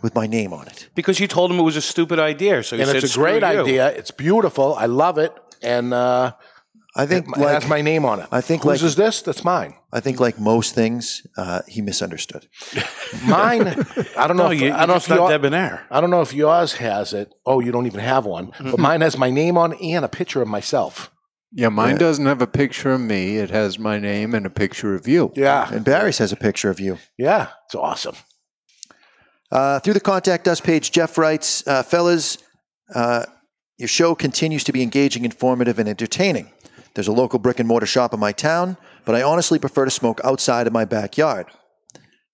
with 0.00 0.14
my 0.14 0.28
name 0.28 0.52
on 0.52 0.68
it. 0.68 0.88
Because 0.94 1.18
you 1.18 1.26
told 1.26 1.50
him 1.50 1.58
it 1.58 1.62
was 1.64 1.74
a 1.74 1.82
stupid 1.82 2.20
idea. 2.20 2.62
So 2.62 2.76
he 2.76 2.82
And 2.82 2.88
said, 2.88 3.02
it's 3.02 3.16
a 3.16 3.18
great 3.18 3.42
idea. 3.42 3.88
It's 3.88 4.12
beautiful. 4.12 4.76
I 4.76 4.86
love 4.86 5.18
it. 5.18 5.32
And 5.60 5.92
uh, 5.92 6.34
I 7.02 7.06
think, 7.06 7.28
it 7.28 7.38
like, 7.38 7.54
has 7.62 7.68
my 7.68 7.80
name 7.82 8.04
on 8.04 8.20
it. 8.20 8.28
I 8.30 8.40
think 8.40 8.62
Whose 8.62 8.82
like- 8.82 8.88
is 8.88 8.96
this? 8.96 9.22
That's 9.22 9.44
mine. 9.44 9.74
I 9.92 10.00
think, 10.00 10.20
like 10.20 10.38
most 10.38 10.74
things, 10.74 11.26
uh, 11.36 11.62
he 11.66 11.80
misunderstood. 11.82 12.46
Mine. 13.26 13.66
I 14.16 14.26
don't 14.28 14.36
know. 14.36 14.46
No, 14.46 14.50
if, 14.52 14.60
you, 14.60 14.72
I 14.72 14.78
don't 14.80 14.88
know 14.88 14.94
if 14.94 15.06
just 15.06 15.08
not 15.08 15.30
debonair. 15.30 15.84
I 15.90 16.00
don't 16.00 16.10
know 16.10 16.20
if 16.20 16.32
yours 16.32 16.74
has 16.74 17.12
it. 17.12 17.32
Oh, 17.44 17.58
you 17.60 17.72
don't 17.72 17.86
even 17.86 18.00
have 18.00 18.24
one. 18.24 18.52
But 18.60 18.78
mine 18.78 19.00
has 19.00 19.18
my 19.18 19.30
name 19.30 19.58
on 19.58 19.72
and 19.74 20.04
a 20.04 20.08
picture 20.08 20.42
of 20.42 20.46
myself. 20.48 21.10
Yeah, 21.52 21.70
mine 21.70 21.92
Yeah. 21.94 21.98
doesn't 21.98 22.26
have 22.26 22.40
a 22.40 22.46
picture 22.46 22.92
of 22.92 23.00
me. 23.00 23.38
It 23.38 23.50
has 23.50 23.78
my 23.80 23.98
name 23.98 24.34
and 24.34 24.46
a 24.46 24.50
picture 24.50 24.94
of 24.94 25.08
you. 25.08 25.32
Yeah. 25.34 25.68
And 25.72 25.84
Barry's 25.84 26.18
has 26.18 26.30
a 26.30 26.36
picture 26.36 26.70
of 26.70 26.78
you. 26.78 26.98
Yeah. 27.18 27.48
It's 27.66 27.74
awesome. 27.74 28.14
Uh, 29.50 29.80
through 29.80 29.94
the 29.94 30.00
contact 30.00 30.46
us 30.46 30.60
page, 30.60 30.92
Jeff 30.92 31.18
writes, 31.18 31.66
uh, 31.66 31.82
fellas, 31.82 32.38
uh, 32.94 33.24
your 33.78 33.88
show 33.88 34.14
continues 34.14 34.62
to 34.64 34.72
be 34.72 34.82
engaging, 34.82 35.24
informative, 35.24 35.78
and 35.80 35.88
entertaining. 35.88 36.52
There's 36.94 37.08
a 37.08 37.12
local 37.12 37.38
brick 37.38 37.58
and 37.58 37.68
mortar 37.68 37.86
shop 37.86 38.12
in 38.12 38.20
my 38.20 38.32
town, 38.32 38.76
but 39.04 39.14
I 39.14 39.22
honestly 39.22 39.58
prefer 39.58 39.84
to 39.84 39.90
smoke 39.90 40.20
outside 40.24 40.66
of 40.66 40.72
my 40.72 40.84
backyard. 40.84 41.46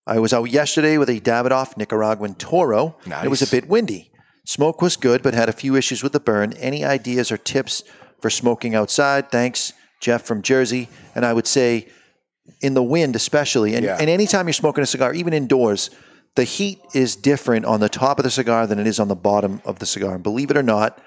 I 0.05 0.19
was 0.19 0.33
out 0.33 0.45
yesterday 0.45 0.97
with 0.97 1.09
a 1.09 1.19
Davidoff 1.19 1.77
Nicaraguan 1.77 2.35
Toro. 2.35 2.95
Nice. 3.05 3.25
It 3.25 3.29
was 3.29 3.41
a 3.41 3.47
bit 3.47 3.67
windy. 3.67 4.11
Smoke 4.45 4.81
was 4.81 4.95
good, 4.95 5.21
but 5.21 5.33
had 5.33 5.49
a 5.49 5.53
few 5.53 5.75
issues 5.75 6.01
with 6.01 6.13
the 6.13 6.19
burn. 6.19 6.53
Any 6.53 6.85
ideas 6.85 7.31
or 7.31 7.37
tips 7.37 7.83
for 8.21 8.29
smoking 8.29 8.73
outside? 8.73 9.29
Thanks, 9.29 9.73
Jeff 9.99 10.23
from 10.23 10.41
Jersey. 10.41 10.87
And 11.13 11.25
I 11.25 11.33
would 11.33 11.45
say, 11.47 11.87
in 12.61 12.73
the 12.73 12.81
wind, 12.83 13.15
especially, 13.17 13.75
and, 13.75 13.83
Yeah. 13.83 13.97
and 13.99 14.09
anytime 14.09 14.47
you're 14.47 14.53
smoking 14.53 14.81
a 14.83 14.87
cigar, 14.87 15.13
even 15.13 15.33
indoors, 15.33 15.89
the 16.35 16.45
heat 16.45 16.79
is 16.93 17.17
different 17.17 17.65
on 17.65 17.81
the 17.81 17.89
top 17.89 18.19
of 18.19 18.23
the 18.23 18.31
cigar 18.31 18.65
than 18.65 18.79
it 18.79 18.87
is 18.87 18.99
on 19.01 19.09
the 19.09 19.15
bottom 19.15 19.61
of 19.65 19.79
the 19.79 19.85
cigar. 19.85 20.15
And 20.15 20.23
believe 20.23 20.49
it 20.49 20.55
or 20.55 20.63
not, 20.63 20.97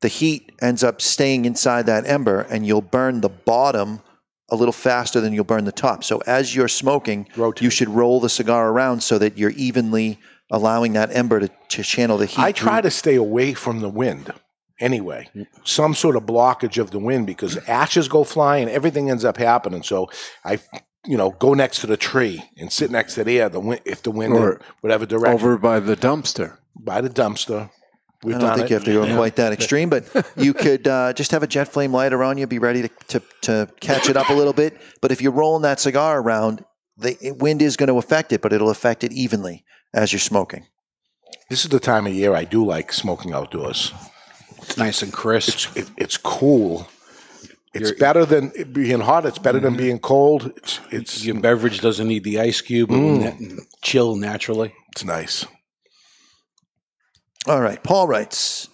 the 0.00 0.08
heat 0.08 0.52
ends 0.60 0.84
up 0.84 1.00
staying 1.00 1.44
inside 1.44 1.86
that 1.86 2.06
ember, 2.06 2.40
and 2.50 2.66
you'll 2.66 2.82
burn 2.82 3.20
the 3.20 3.28
bottom 3.28 4.00
a 4.50 4.56
little 4.56 4.72
faster 4.72 5.20
than 5.20 5.32
you'll 5.32 5.44
burn 5.44 5.64
the 5.64 5.72
top. 5.72 6.04
So 6.04 6.22
as 6.26 6.54
you're 6.54 6.68
smoking, 6.68 7.28
Rotate. 7.36 7.62
you 7.62 7.70
should 7.70 7.88
roll 7.88 8.20
the 8.20 8.28
cigar 8.28 8.68
around 8.68 9.02
so 9.02 9.18
that 9.18 9.36
you're 9.36 9.50
evenly 9.50 10.18
allowing 10.52 10.92
that 10.92 11.14
ember 11.16 11.40
to, 11.40 11.50
to 11.70 11.82
channel 11.82 12.16
the 12.18 12.26
heat. 12.26 12.38
I 12.38 12.52
try 12.52 12.74
through- 12.80 12.90
to 12.90 12.90
stay 12.92 13.14
away 13.16 13.54
from 13.54 13.80
the 13.80 13.88
wind 13.88 14.32
anyway. 14.78 15.28
Some 15.64 15.94
sort 15.94 16.14
of 16.14 16.24
blockage 16.24 16.78
of 16.80 16.90
the 16.92 16.98
wind 17.00 17.26
because 17.26 17.56
ashes 17.66 18.06
go 18.06 18.22
flying, 18.22 18.68
everything 18.68 19.10
ends 19.10 19.24
up 19.24 19.36
happening. 19.38 19.82
So 19.82 20.08
I, 20.44 20.60
you 21.04 21.16
know, 21.16 21.30
go 21.30 21.54
next 21.54 21.80
to 21.80 21.88
the 21.88 21.96
tree 21.96 22.44
and 22.56 22.70
sit 22.72 22.90
next 22.92 23.14
to 23.14 23.24
the 23.24 23.40
air. 23.40 23.48
The 23.48 23.58
wind, 23.58 23.80
if 23.84 24.02
the 24.02 24.10
wind, 24.12 24.34
Or 24.34 24.60
whatever 24.82 25.06
direction, 25.06 25.32
Over 25.34 25.58
by 25.58 25.80
the 25.80 25.96
dumpster. 25.96 26.58
by 26.78 27.00
the 27.00 27.10
dumpster. 27.10 27.70
We've 28.22 28.36
I 28.36 28.38
don't 28.38 28.54
think 28.54 28.66
it. 28.66 28.70
you 28.70 28.74
have 28.76 28.84
to 28.84 28.92
go 28.92 29.16
quite 29.16 29.36
that 29.36 29.52
extreme, 29.52 29.88
but 29.90 30.04
you 30.36 30.54
could 30.54 30.88
uh, 30.88 31.12
just 31.12 31.30
have 31.32 31.42
a 31.42 31.46
jet 31.46 31.68
flame 31.68 31.92
light 31.92 32.12
around 32.12 32.38
you, 32.38 32.46
be 32.46 32.58
ready 32.58 32.82
to, 32.82 32.88
to, 33.08 33.22
to 33.42 33.68
catch 33.80 34.08
it 34.08 34.16
up 34.16 34.30
a 34.30 34.32
little 34.32 34.52
bit. 34.52 34.76
But 35.00 35.12
if 35.12 35.20
you're 35.20 35.32
rolling 35.32 35.62
that 35.62 35.80
cigar 35.80 36.20
around, 36.20 36.64
the 36.96 37.16
wind 37.38 37.60
is 37.62 37.76
going 37.76 37.88
to 37.88 37.98
affect 37.98 38.32
it, 38.32 38.40
but 38.40 38.52
it'll 38.52 38.70
affect 38.70 39.04
it 39.04 39.12
evenly 39.12 39.64
as 39.92 40.12
you're 40.12 40.20
smoking. 40.20 40.66
This 41.50 41.64
is 41.64 41.70
the 41.70 41.80
time 41.80 42.06
of 42.06 42.12
year 42.14 42.34
I 42.34 42.44
do 42.44 42.64
like 42.64 42.92
smoking 42.92 43.32
outdoors. 43.32 43.92
It's 44.58 44.76
nice 44.76 45.02
and 45.02 45.12
crisp. 45.12 45.76
It's 45.76 45.76
it, 45.76 45.90
it's 45.96 46.16
cool. 46.16 46.88
It's 47.74 47.90
You're- 47.90 47.98
better 47.98 48.24
than 48.24 48.50
being 48.72 49.00
hot. 49.00 49.26
It's 49.26 49.38
better 49.38 49.60
than 49.60 49.76
being 49.76 49.98
cold. 49.98 50.52
It's 50.56 50.80
it's 50.90 51.24
Your 51.24 51.38
beverage 51.38 51.80
doesn't 51.80 52.08
need 52.08 52.24
the 52.24 52.40
ice 52.40 52.60
cube. 52.62 52.90
It 52.90 52.96
will 52.96 53.18
na- 53.18 53.62
chill 53.82 54.16
naturally. 54.16 54.72
it's 54.92 55.04
nice. 55.04 55.44
All 57.46 57.60
right. 57.60 57.80
Paul 57.80 58.08
writes 58.08 58.68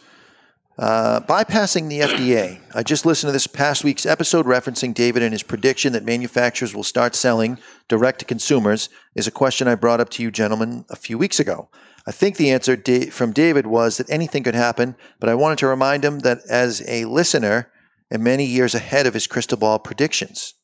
uh, 0.78 1.20
bypassing 1.20 1.90
the 1.90 2.00
FDA. 2.00 2.58
I 2.74 2.82
just 2.82 3.04
listened 3.04 3.28
to 3.28 3.32
this 3.32 3.46
past 3.46 3.84
week's 3.84 4.06
episode 4.06 4.46
referencing 4.46 4.94
David 4.94 5.22
and 5.22 5.32
his 5.32 5.42
prediction 5.42 5.92
that 5.92 6.06
manufacturers 6.06 6.74
will 6.74 6.82
start 6.82 7.14
selling 7.14 7.58
direct 7.88 8.20
to 8.20 8.24
consumers 8.24 8.88
is 9.14 9.26
a 9.26 9.30
question 9.30 9.68
I 9.68 9.74
brought 9.74 10.00
up 10.00 10.08
to 10.10 10.22
you 10.22 10.30
gentlemen 10.30 10.86
a 10.88 10.96
few 10.96 11.18
weeks 11.18 11.38
ago. 11.38 11.68
I 12.06 12.12
think 12.12 12.38
the 12.38 12.50
answer 12.50 12.74
da- 12.74 13.10
from 13.10 13.32
David 13.32 13.66
was 13.66 13.98
that 13.98 14.08
anything 14.08 14.42
could 14.42 14.54
happen, 14.54 14.96
but 15.20 15.28
I 15.28 15.34
wanted 15.34 15.58
to 15.58 15.66
remind 15.66 16.02
him 16.02 16.20
that 16.20 16.38
as 16.48 16.82
a 16.88 17.04
listener 17.04 17.70
and 18.10 18.24
many 18.24 18.46
years 18.46 18.74
ahead 18.74 19.06
of 19.06 19.12
his 19.12 19.26
crystal 19.26 19.58
ball 19.58 19.80
predictions. 19.80 20.54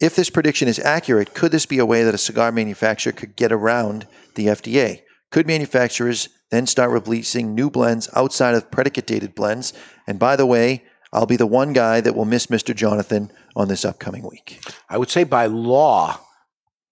If 0.00 0.14
this 0.16 0.28
prediction 0.28 0.68
is 0.68 0.78
accurate, 0.78 1.32
could 1.32 1.52
this 1.52 1.64
be 1.64 1.78
a 1.78 1.86
way 1.86 2.04
that 2.04 2.14
a 2.14 2.18
cigar 2.18 2.52
manufacturer 2.52 3.12
could 3.12 3.36
get 3.36 3.52
around 3.52 4.06
the 4.34 4.48
FDA? 4.48 5.00
Could 5.30 5.46
manufacturers 5.46 6.28
then 6.52 6.66
start 6.66 6.90
releasing 6.90 7.54
new 7.54 7.70
blends 7.70 8.08
outside 8.14 8.54
of 8.54 8.70
predicate 8.70 9.06
dated 9.06 9.34
blends? 9.34 9.72
And 10.06 10.18
by 10.18 10.36
the 10.36 10.46
way, 10.46 10.84
I'll 11.12 11.26
be 11.26 11.36
the 11.36 11.46
one 11.46 11.72
guy 11.72 12.00
that 12.02 12.14
will 12.14 12.26
miss 12.26 12.46
Mr. 12.46 12.74
Jonathan 12.74 13.32
on 13.56 13.68
this 13.68 13.84
upcoming 13.84 14.22
week. 14.22 14.60
I 14.88 14.98
would 14.98 15.10
say 15.10 15.24
by 15.24 15.46
law 15.46 16.20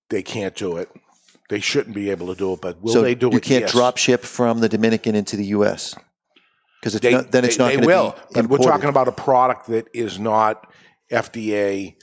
they 0.09 0.23
can't 0.23 0.55
do 0.57 0.77
it. 0.79 0.89
They 1.51 1.61
shouldn't 1.61 1.95
be 1.95 2.11
able 2.11 2.29
to 2.29 2.35
do 2.35 2.53
it, 2.55 2.61
but 2.61 2.81
will 2.81 2.93
so 2.93 3.03
they 3.03 3.15
do 3.15 3.27
you 3.27 3.33
it? 3.33 3.35
You 3.35 3.41
can't 3.41 3.61
Yes. 3.63 3.73
drop 3.73 3.97
ship 3.99 4.23
from 4.23 4.61
the 4.61 4.69
Dominican 4.69 5.15
into 5.15 5.37
the 5.37 5.47
U.S. 5.47 5.95
because 6.81 6.95
They, 7.01 7.13
then 7.15 7.45
it's 7.45 7.57
they, 7.57 7.63
not 7.65 7.69
they 7.69 7.77
going 7.77 7.81
to 7.83 7.87
will. 7.87 8.11
But 8.33 8.41
imported. 8.45 8.51
we're 8.51 8.73
talking 8.73 8.89
about 8.89 9.09
a 9.09 9.13
product 9.13 9.67
that 9.67 9.89
is 9.93 10.19
not 10.19 10.73
FDA 11.13 11.97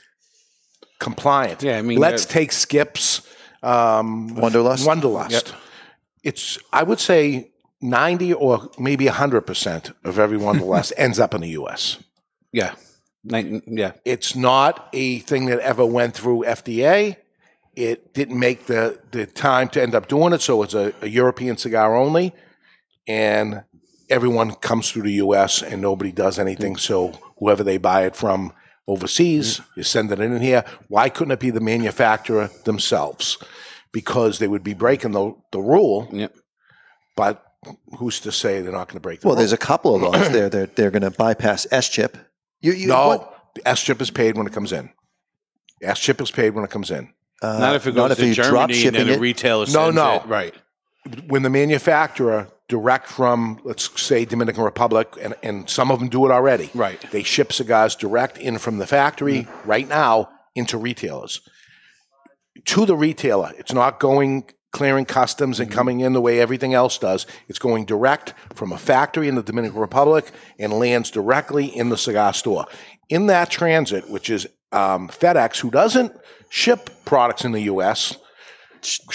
compliant. 1.00 1.64
Yeah, 1.64 1.78
I 1.78 1.82
mean, 1.82 1.98
let's 2.00 2.26
uh, 2.26 2.30
take 2.30 2.52
Skips. 2.52 3.22
Um, 3.64 4.36
Wanderlust? 4.36 4.86
Wanderlust. 4.86 5.32
Yep. 5.50 5.56
It's 6.24 6.58
I 6.74 6.84
would 6.84 7.00
say 7.00 7.52
ninety 7.82 8.34
or 8.34 8.70
maybe 8.80 9.08
hundred 9.08 9.42
percent 9.42 9.92
of 10.04 10.20
every 10.20 10.38
Wanderlust 10.38 10.94
ends 10.98 11.20
up 11.20 11.34
in 11.34 11.42
the 11.42 11.50
U.S. 11.50 11.98
Yeah. 12.52 12.76
Yeah. 13.68 13.92
It's 14.06 14.36
not 14.36 14.90
a 14.94 15.20
thing 15.20 15.46
that 15.48 15.60
ever 15.60 15.86
went 15.86 16.14
through 16.14 16.46
FDA. 16.46 17.18
It 17.76 18.14
didn't 18.14 18.40
make 18.40 18.66
the, 18.66 19.00
the 19.12 19.26
time 19.26 19.70
to 19.70 19.82
end 19.82 19.94
up 19.94 20.08
doing 20.08 20.34
it, 20.34 20.42
so 20.42 20.64
it's 20.64 20.74
a, 20.74 20.94
a 21.02 21.08
European 21.08 21.58
cigar 21.58 21.96
only. 21.96 22.34
And 23.08 23.64
everyone 24.10 24.56
comes 24.56 24.90
through 24.90 25.04
the 25.04 25.14
U.S. 25.14 25.62
and 25.62 25.82
nobody 25.82 26.12
does 26.12 26.40
anything. 26.40 26.76
Mm. 26.76 26.80
So 26.80 27.12
whoever 27.38 27.64
they 27.64 27.78
buy 27.78 28.06
it 28.06 28.16
from 28.16 28.54
overseas 28.88 29.60
mm. 29.60 29.78
is 29.78 29.88
sending 29.88 30.20
it 30.20 30.24
in 30.24 30.42
here. 30.42 30.64
Why 30.88 31.10
couldn't 31.10 31.34
it 31.34 31.40
be 31.40 31.52
the 31.52 31.60
manufacturer 31.60 32.50
themselves? 32.64 33.38
Because 33.98 34.38
they 34.38 34.48
would 34.48 34.63
be 34.63 34.75
breaking 34.75 35.12
the, 35.13 35.34
the 35.51 35.60
rule, 35.60 36.08
Yep. 36.12 36.36
but 37.16 37.44
who's 37.98 38.20
to 38.22 38.32
say 38.32 38.62
they're 38.62 38.72
not 38.72 38.88
going 38.88 38.98
to 38.98 39.00
break 39.08 39.22
the 39.22 39.27
well, 39.27 39.34
rule? 39.36 39.39
there's 39.39 39.54
a 39.54 39.58
couple 39.58 39.96
of 39.96 40.01
laws 40.04 40.30
there. 40.30 40.50
They're, 40.54 40.68
they're 40.68 40.92
going 40.92 41.01
to 41.01 41.10
bypass 41.10 41.66
SCHIP. 41.72 42.16
You, 42.62 42.74
you, 42.74 42.88
no, 42.89 43.08
what- 43.08 43.34
SCHIP 43.77 44.00
is 44.01 44.12
paid 44.12 44.38
when 44.38 44.46
it 44.46 44.54
comes 44.54 44.72
in. 44.72 44.92
SCHIP 45.82 46.22
is 46.22 46.30
paid 46.30 46.51
when 46.51 46.63
it 46.63 46.70
comes 46.70 46.92
in. 46.92 47.12
uh, 47.42 47.58
Not 47.58 47.75
if 47.75 47.88
it 47.88 47.96
not 47.96 48.10
goes 48.10 48.12
if 48.12 48.18
to 48.20 48.27
you 48.27 48.36
drop 48.36 48.70
Germany 48.70 48.74
and 48.74 48.82
shipping 48.84 49.00
then 49.00 49.10
a 49.10 49.13
it. 49.13 49.20
retailer 49.20 49.66
No, 49.66 49.72
sends 49.86 49.96
no. 49.96 50.16
it. 50.18 50.25
Right. 50.27 50.54
when 51.27 51.42
the 51.42 51.50
manufacturer 51.50 52.50
direct 52.68 53.08
from 53.08 53.60
let's 53.63 54.00
say 54.00 54.25
Dominican 54.25 54.63
Republic 54.63 55.08
and, 55.22 55.34
and 55.42 55.68
some 55.68 55.89
of 55.89 55.98
them 56.00 56.10
do 56.10 56.25
it 56.27 56.32
already. 56.32 56.70
Right. 56.75 57.04
They 57.12 57.24
ship 57.24 57.51
cigars 57.51 57.96
direct 57.96 58.38
in 58.38 58.60
from 58.60 58.77
the 58.77 58.86
factory 58.86 59.48
right 59.66 59.88
now 59.89 60.30
into 60.54 60.77
retailers. 60.77 61.42
To 62.68 62.86
the 62.86 62.96
retailer. 62.96 63.54
It's 63.58 63.74
not 63.74 64.00
going 64.00 64.50
clearing 64.72 65.06
customs 65.06 65.60
and 65.60 65.72
coming 65.72 66.02
in 66.02 66.14
the 66.14 66.22
way 66.22 66.40
everything 66.40 66.74
else 66.74 66.98
does. 66.98 67.26
It's 67.48 67.60
going 67.60 67.86
direct 67.86 68.34
from 68.54 68.72
a 68.72 68.78
factory 68.78 69.28
in 69.28 69.36
the 69.36 69.42
Dominican 69.42 69.80
Republic 69.80 70.32
and 70.60 70.74
lands 70.74 71.10
directly 71.10 71.66
in 71.66 71.90
the 71.90 71.98
cigar 71.98 72.34
store. 72.34 72.66
In 73.10 73.28
that 73.28 73.50
transit, 73.50 74.10
which 74.10 74.30
is 74.30 74.46
um, 74.72 75.08
FedEx, 75.08 75.60
who 75.60 75.72
doesn't 75.72 76.12
ship 76.50 76.90
products 77.06 77.46
in 77.46 77.54
the 77.54 77.62
U.S., 77.62 78.18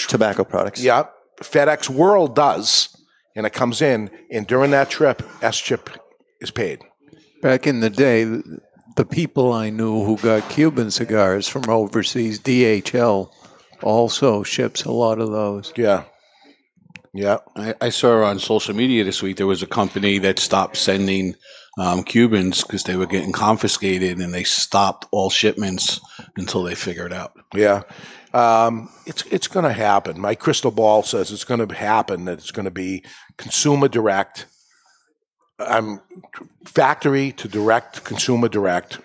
tobacco 0.07 0.43
products. 0.43 0.83
yeah, 0.83 1.05
FedEx 1.41 1.89
World 1.89 2.35
does, 2.35 2.89
and 3.35 3.45
it 3.45 3.53
comes 3.53 3.81
in, 3.81 4.09
and 4.31 4.45
during 4.47 4.71
that 4.71 4.89
trip, 4.89 5.21
SCHIP 5.41 5.89
is 6.41 6.51
paid. 6.51 6.81
Back 7.41 7.67
in 7.67 7.79
the 7.79 7.89
day, 7.89 8.25
the 8.95 9.05
people 9.05 9.53
I 9.53 9.69
knew 9.69 10.03
who 10.03 10.17
got 10.17 10.49
Cuban 10.49 10.91
cigars 10.91 11.47
from 11.47 11.69
overseas, 11.69 12.39
DHL, 12.39 13.31
also 13.83 14.43
ships 14.43 14.83
a 14.83 14.91
lot 14.91 15.19
of 15.19 15.31
those. 15.31 15.73
Yeah. 15.75 16.03
Yeah. 17.13 17.37
I, 17.55 17.75
I 17.81 17.89
saw 17.89 18.23
on 18.23 18.39
social 18.39 18.75
media 18.75 19.03
this 19.03 19.21
week 19.21 19.37
there 19.37 19.47
was 19.47 19.61
a 19.61 19.67
company 19.67 20.17
that 20.19 20.39
stopped 20.39 20.77
sending 20.77 21.35
um, 21.77 22.03
Cubans 22.03 22.63
because 22.63 22.83
they 22.83 22.95
were 22.95 23.05
getting 23.05 23.31
confiscated, 23.31 24.19
and 24.19 24.33
they 24.33 24.43
stopped 24.43 25.07
all 25.11 25.29
shipments 25.29 25.99
until 26.37 26.63
they 26.63 26.75
figure 26.75 27.05
it 27.05 27.13
out. 27.13 27.33
Yeah. 27.53 27.83
Um, 28.33 28.89
it's 29.05 29.23
it's 29.27 29.47
going 29.47 29.65
to 29.65 29.73
happen. 29.73 30.19
My 30.19 30.35
crystal 30.35 30.71
ball 30.71 31.03
says 31.03 31.31
it's 31.31 31.43
going 31.43 31.67
to 31.67 31.75
happen. 31.75 32.25
That 32.25 32.39
it's 32.39 32.51
going 32.51 32.65
to 32.65 32.71
be 32.71 33.03
consumer 33.37 33.87
direct. 33.87 34.45
I'm 35.59 36.01
factory 36.65 37.31
to 37.33 37.47
direct, 37.47 38.03
consumer 38.03 38.49
direct, 38.49 38.99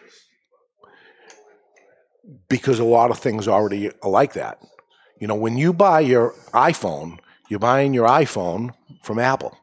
because 2.48 2.78
a 2.78 2.84
lot 2.84 3.10
of 3.10 3.18
things 3.18 3.48
already 3.48 3.90
are 4.02 4.10
like 4.10 4.34
that. 4.34 4.60
You 5.20 5.26
know, 5.26 5.34
when 5.34 5.56
you 5.56 5.72
buy 5.72 6.00
your 6.00 6.34
iPhone, 6.52 7.18
you're 7.48 7.58
buying 7.58 7.94
your 7.94 8.08
iPhone 8.08 8.74
from 9.02 9.18
Apple, 9.18 9.56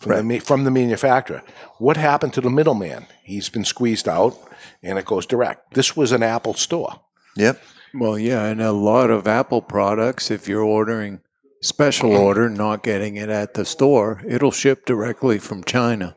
from, 0.00 0.28
the, 0.28 0.38
from 0.40 0.64
the 0.64 0.70
manufacturer. 0.70 1.42
What 1.78 1.96
happened 1.96 2.34
to 2.34 2.40
the 2.40 2.50
middleman? 2.50 3.06
He's 3.22 3.48
been 3.48 3.64
squeezed 3.64 4.08
out, 4.08 4.36
and 4.82 4.98
it 4.98 5.04
goes 5.04 5.26
direct. 5.26 5.74
This 5.74 5.96
was 5.96 6.12
an 6.12 6.22
Apple 6.22 6.54
store. 6.54 7.00
Yep. 7.36 7.62
Well, 7.94 8.18
yeah, 8.18 8.44
and 8.44 8.60
a 8.60 8.72
lot 8.72 9.10
of 9.10 9.26
Apple 9.26 9.62
products, 9.62 10.30
if 10.30 10.46
you're 10.46 10.62
ordering 10.62 11.20
special 11.62 12.10
mm. 12.10 12.18
order, 12.18 12.50
not 12.50 12.82
getting 12.82 13.16
it 13.16 13.30
at 13.30 13.54
the 13.54 13.64
store, 13.64 14.22
it'll 14.26 14.50
ship 14.50 14.84
directly 14.84 15.38
from 15.38 15.64
China. 15.64 16.16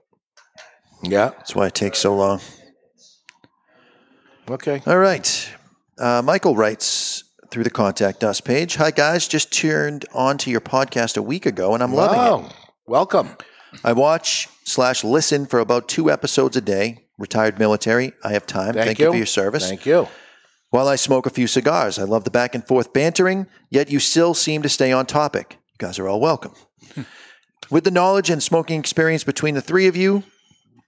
Yeah. 1.03 1.29
That's 1.29 1.55
why 1.55 1.67
it 1.67 1.75
takes 1.75 2.00
so 2.00 2.15
long. 2.15 2.41
Okay. 4.50 4.81
All 4.86 4.98
right. 4.98 5.50
Uh, 6.01 6.20
Michael 6.24 6.55
writes 6.55 7.24
through 7.51 7.63
the 7.63 7.70
contact 7.70 8.24
us 8.24 8.41
page 8.41 8.75
Hi, 8.77 8.89
guys. 8.89 9.27
Just 9.27 9.53
turned 9.53 10.05
on 10.15 10.39
to 10.39 10.50
your 10.50 10.60
podcast 10.60 11.15
a 11.15 11.22
week 11.22 11.46
ago, 11.46 11.75
and 11.75 11.84
I'm 11.84 11.93
loving 11.93 12.46
it. 12.46 12.53
Welcome. 12.88 13.38
I 13.84 13.93
watch 13.93 14.50
slash 14.63 15.03
listen 15.03 15.46
for 15.46 15.60
about 15.60 15.88
two 15.88 16.10
episodes 16.10 16.58
a 16.58 16.62
day. 16.62 17.05
Retired 17.20 17.60
military. 17.60 18.13
I 18.24 18.34
have 18.34 18.48
time. 18.48 18.74
Thank, 18.74 18.88
Thank 18.88 19.00
you 19.00 19.12
for 19.12 19.15
your 19.15 19.27
service. 19.27 19.70
Thank 19.70 19.86
you. 19.86 20.08
While 20.72 20.88
I 20.88 20.96
smoke 20.96 21.27
a 21.27 21.29
few 21.29 21.46
cigars, 21.46 22.00
I 22.00 22.03
love 22.03 22.24
the 22.24 22.31
back 22.31 22.55
and 22.55 22.65
forth 22.65 22.93
bantering, 22.93 23.46
yet 23.70 23.91
you 23.91 24.00
still 24.00 24.34
seem 24.34 24.63
to 24.63 24.70
stay 24.70 24.91
on 24.91 25.05
topic. 25.05 25.60
You 25.67 25.86
guys 25.86 26.00
are 26.00 26.08
all 26.08 26.20
welcome. 26.20 26.55
With 27.70 27.84
the 27.84 27.91
knowledge 27.91 28.31
and 28.31 28.41
smoking 28.41 28.79
experience 28.79 29.24
between 29.24 29.53
the 29.53 29.62
three 29.62 29.86
of 29.86 29.96
you, 29.96 30.24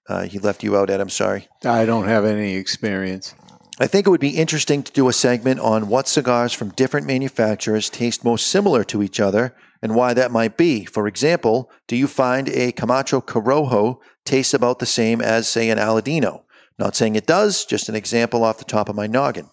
uh, 0.09 0.23
he 0.23 0.39
left 0.39 0.63
you 0.63 0.75
out, 0.75 0.89
Ed. 0.89 1.01
I'm 1.01 1.09
sorry. 1.09 1.47
I 1.63 1.85
don't 1.85 2.07
have 2.07 2.25
any 2.25 2.55
experience. 2.55 3.35
I 3.79 3.87
think 3.87 4.05
it 4.05 4.11
would 4.11 4.19
be 4.19 4.37
interesting 4.37 4.83
to 4.83 4.91
do 4.91 5.09
a 5.09 5.13
segment 5.13 5.59
on 5.59 5.87
what 5.87 6.07
cigars 6.07 6.53
from 6.53 6.69
different 6.69 7.07
manufacturers 7.07 7.89
taste 7.89 8.23
most 8.23 8.47
similar 8.47 8.83
to 8.85 9.01
each 9.01 9.19
other 9.19 9.55
and 9.81 9.95
why 9.95 10.13
that 10.13 10.31
might 10.31 10.57
be. 10.57 10.85
For 10.85 11.07
example, 11.07 11.71
do 11.87 11.95
you 11.95 12.05
find 12.05 12.49
a 12.49 12.71
Camacho 12.71 13.19
Corojo 13.19 13.99
tastes 14.25 14.53
about 14.53 14.77
the 14.77 14.85
same 14.85 15.21
as, 15.21 15.47
say, 15.47 15.71
an 15.71 15.79
Aladino? 15.79 16.43
Not 16.77 16.95
saying 16.95 17.15
it 17.15 17.25
does, 17.25 17.65
just 17.65 17.89
an 17.89 17.95
example 17.95 18.43
off 18.43 18.59
the 18.59 18.65
top 18.65 18.89
of 18.89 18.95
my 18.95 19.07
noggin. 19.07 19.49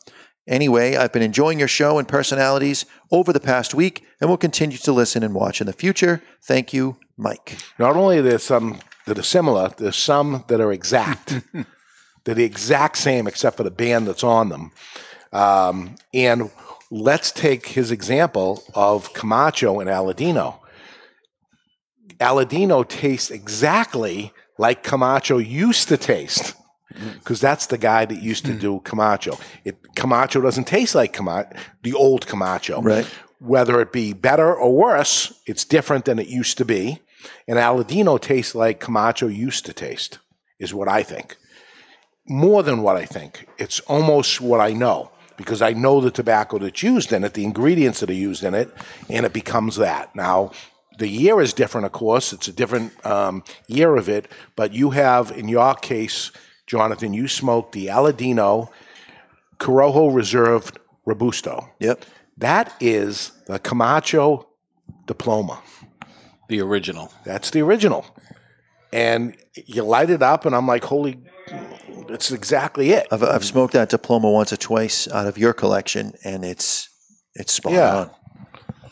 Anyway, 0.46 0.96
I've 0.96 1.12
been 1.12 1.22
enjoying 1.22 1.58
your 1.58 1.68
show 1.68 1.98
and 1.98 2.06
personalities 2.06 2.84
over 3.10 3.32
the 3.32 3.40
past 3.40 3.72
week 3.72 4.04
and 4.20 4.28
will 4.28 4.36
continue 4.36 4.78
to 4.78 4.92
listen 4.92 5.22
and 5.22 5.34
watch 5.34 5.62
in 5.62 5.66
the 5.66 5.72
future. 5.72 6.22
Thank 6.42 6.74
you, 6.74 6.98
Mike. 7.16 7.56
Not 7.78 7.96
only 7.96 8.18
are 8.18 8.22
there 8.22 8.38
some 8.38 8.80
that 9.06 9.18
are 9.18 9.22
similar, 9.22 9.70
there's 9.78 9.96
some 9.96 10.44
that 10.48 10.60
are 10.60 10.72
exact. 10.72 11.40
They're 12.24 12.34
the 12.34 12.44
exact 12.44 12.98
same 12.98 13.26
except 13.26 13.56
for 13.56 13.62
the 13.62 13.70
band 13.70 14.06
that's 14.06 14.24
on 14.24 14.48
them. 14.48 14.72
Um, 15.32 15.96
and 16.12 16.50
let's 16.90 17.30
take 17.32 17.66
his 17.66 17.90
example 17.90 18.62
of 18.74 19.12
Camacho 19.14 19.80
and 19.80 19.88
Aladino. 19.88 20.58
Aladino 22.18 22.86
tastes 22.86 23.30
exactly 23.30 24.32
like 24.58 24.82
Camacho 24.82 25.38
used 25.38 25.88
to 25.88 25.96
taste 25.96 26.54
because 27.14 27.40
that's 27.40 27.66
the 27.66 27.78
guy 27.78 28.04
that 28.04 28.20
used 28.22 28.44
to 28.44 28.52
do 28.52 28.80
Camacho. 28.80 29.38
It 29.64 29.76
Camacho 29.94 30.40
doesn't 30.40 30.66
taste 30.66 30.94
like 30.94 31.12
Camacho, 31.12 31.56
the 31.82 31.94
old 31.94 32.26
Camacho. 32.26 32.82
Right. 32.82 33.06
Whether 33.38 33.80
it 33.80 33.90
be 33.90 34.12
better 34.12 34.54
or 34.54 34.74
worse, 34.74 35.32
it's 35.46 35.64
different 35.64 36.04
than 36.04 36.18
it 36.18 36.26
used 36.26 36.58
to 36.58 36.64
be. 36.64 37.00
And 37.48 37.58
Aladino 37.58 38.20
tastes 38.20 38.54
like 38.54 38.80
Camacho 38.80 39.28
used 39.28 39.64
to 39.66 39.72
taste, 39.72 40.18
is 40.58 40.74
what 40.74 40.88
I 40.88 41.02
think. 41.02 41.36
More 42.30 42.62
than 42.62 42.82
what 42.82 42.96
I 42.96 43.04
think. 43.04 43.48
It's 43.58 43.80
almost 43.80 44.40
what 44.40 44.60
I 44.60 44.72
know 44.72 45.10
because 45.36 45.62
I 45.62 45.72
know 45.72 46.00
the 46.00 46.12
tobacco 46.12 46.58
that's 46.58 46.80
used 46.80 47.12
in 47.12 47.24
it, 47.24 47.34
the 47.34 47.42
ingredients 47.42 47.98
that 48.00 48.10
are 48.10 48.12
used 48.12 48.44
in 48.44 48.54
it, 48.54 48.72
and 49.08 49.26
it 49.26 49.32
becomes 49.32 49.74
that. 49.76 50.14
Now, 50.14 50.52
the 50.98 51.08
year 51.08 51.40
is 51.40 51.52
different, 51.52 51.86
of 51.86 51.92
course. 51.92 52.32
It's 52.32 52.46
a 52.46 52.52
different 52.52 52.92
um, 53.04 53.42
year 53.66 53.96
of 53.96 54.08
it, 54.08 54.28
but 54.54 54.72
you 54.72 54.90
have, 54.90 55.32
in 55.32 55.48
your 55.48 55.74
case, 55.74 56.30
Jonathan, 56.68 57.12
you 57.12 57.26
smoked 57.26 57.72
the 57.72 57.86
Aladino 57.86 58.68
Corojo 59.58 60.14
Reserve 60.14 60.70
Robusto. 61.06 61.68
Yep. 61.80 62.04
That 62.38 62.72
is 62.78 63.32
the 63.46 63.58
Camacho 63.58 64.46
Diploma. 65.06 65.60
The 66.48 66.60
original. 66.60 67.12
That's 67.24 67.50
the 67.50 67.62
original. 67.62 68.06
And 68.92 69.36
you 69.66 69.82
light 69.82 70.10
it 70.10 70.22
up, 70.22 70.46
and 70.46 70.54
I'm 70.54 70.68
like, 70.68 70.84
holy, 70.84 71.18
that's 72.08 72.32
exactly 72.32 72.90
it. 72.90 73.06
I've, 73.10 73.22
I've 73.22 73.44
smoked 73.44 73.74
that 73.74 73.88
diploma 73.90 74.30
once 74.30 74.52
or 74.52 74.56
twice 74.56 75.08
out 75.08 75.26
of 75.26 75.38
your 75.38 75.52
collection, 75.52 76.12
and 76.24 76.44
it's 76.44 76.88
it's 77.34 77.52
spot 77.52 77.72
Yeah. 77.72 77.96
on. 77.96 78.10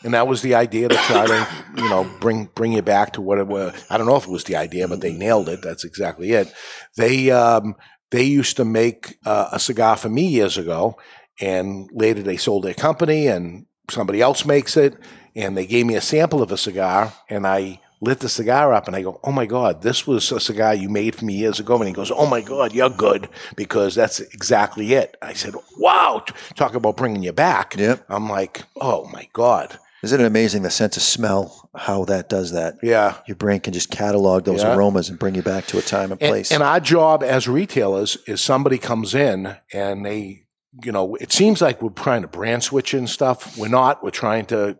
And 0.03 0.13
that 0.13 0.27
was 0.27 0.41
the 0.41 0.55
idea 0.55 0.87
to 0.87 0.95
try 0.95 1.27
to, 1.27 1.47
you 1.75 1.89
know, 1.89 2.09
bring 2.21 2.45
bring 2.55 2.71
you 2.71 2.81
back 2.81 3.13
to 3.13 3.21
what 3.21 3.37
it 3.37 3.47
was. 3.47 3.73
I 3.89 3.97
don't 3.97 4.07
know 4.07 4.15
if 4.15 4.23
it 4.23 4.31
was 4.31 4.45
the 4.45 4.55
idea, 4.55 4.87
but 4.87 5.01
they 5.01 5.11
nailed 5.11 5.49
it. 5.49 5.61
That's 5.61 5.83
exactly 5.83 6.31
it. 6.31 6.53
They 6.95 7.31
um, 7.31 7.75
they 8.11 8.23
used 8.23 8.57
to 8.57 8.65
make 8.65 9.17
uh, 9.25 9.49
a 9.51 9.59
cigar 9.59 9.97
for 9.97 10.07
me 10.07 10.27
years 10.27 10.57
ago, 10.57 10.97
and 11.41 11.89
later 11.91 12.23
they 12.23 12.37
sold 12.37 12.63
their 12.63 12.73
company, 12.73 13.27
and 13.27 13.65
somebody 13.89 14.21
else 14.21 14.45
makes 14.45 14.77
it, 14.77 14.95
and 15.35 15.57
they 15.57 15.65
gave 15.65 15.85
me 15.85 15.95
a 15.95 16.01
sample 16.01 16.41
of 16.41 16.51
a 16.53 16.57
cigar, 16.57 17.11
and 17.29 17.45
I 17.45 17.81
lit 18.01 18.19
the 18.19 18.29
cigar 18.29 18.73
up, 18.73 18.87
and 18.87 18.95
I 18.95 19.01
go, 19.01 19.19
"Oh 19.23 19.31
my 19.31 19.45
god, 19.45 19.81
this 19.81 20.07
was 20.07 20.31
a 20.31 20.39
cigar 20.39 20.73
you 20.73 20.89
made 20.89 21.15
for 21.15 21.25
me 21.25 21.33
years 21.35 21.59
ago." 21.59 21.75
And 21.77 21.87
he 21.87 21.93
goes, 21.93 22.11
"Oh 22.11 22.25
my 22.25 22.41
god, 22.41 22.73
you're 22.73 22.89
good 22.89 23.27
because 23.55 23.95
that's 23.95 24.19
exactly 24.19 24.93
it." 24.93 25.17
I 25.21 25.33
said, 25.33 25.53
"Wow, 25.77 26.23
talk 26.55 26.75
about 26.75 26.97
bringing 26.97 27.23
you 27.23 27.33
back." 27.33 27.75
Yep. 27.77 28.05
I'm 28.09 28.29
like, 28.29 28.63
"Oh 28.79 29.05
my 29.11 29.27
god." 29.33 29.77
Isn't 30.01 30.21
it 30.21 30.25
amazing 30.25 30.61
the 30.61 30.69
sense 30.69 30.95
of 30.95 31.03
smell, 31.03 31.69
how 31.75 32.05
that 32.05 32.29
does 32.29 32.53
that? 32.53 32.75
Yeah. 32.81 33.15
Your 33.27 33.35
brain 33.35 33.59
can 33.59 33.73
just 33.73 33.91
catalog 33.91 34.45
those 34.45 34.63
Yeah. 34.63 34.73
aromas 34.77 35.09
and 35.09 35.19
bring 35.19 35.35
you 35.35 35.41
back 35.41 35.67
to 35.67 35.77
a 35.77 35.81
time 35.81 36.13
and 36.13 36.21
And, 36.21 36.29
place. 36.31 36.51
and 36.53 36.63
our 36.63 36.79
job 36.79 37.21
as 37.21 37.49
retailers 37.49 38.17
is 38.25 38.39
somebody 38.39 38.77
comes 38.77 39.13
in 39.13 39.57
and 39.73 40.05
they, 40.05 40.45
you 40.85 40.93
know, 40.93 41.15
it 41.15 41.33
seems 41.33 41.61
like 41.61 41.81
we're 41.81 41.89
trying 41.89 42.21
to 42.21 42.29
brand 42.29 42.63
switch 42.63 42.93
and 42.93 43.09
stuff. 43.09 43.57
We're 43.57 43.67
not. 43.67 44.01
We're 44.01 44.11
trying 44.11 44.45
to 44.45 44.77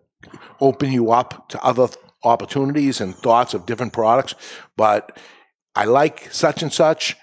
open 0.62 0.89
you 0.93 1.12
up 1.12 1.49
to 1.49 1.62
other 1.62 1.89
opportunities 2.23 3.01
and 3.01 3.15
thoughts 3.15 3.53
of 3.53 3.65
different 3.65 3.93
products. 3.93 4.36
But 4.77 5.17
I 5.75 5.86
like 5.86 6.32
such 6.34 6.62
and 6.63 6.71
such. 6.73 7.15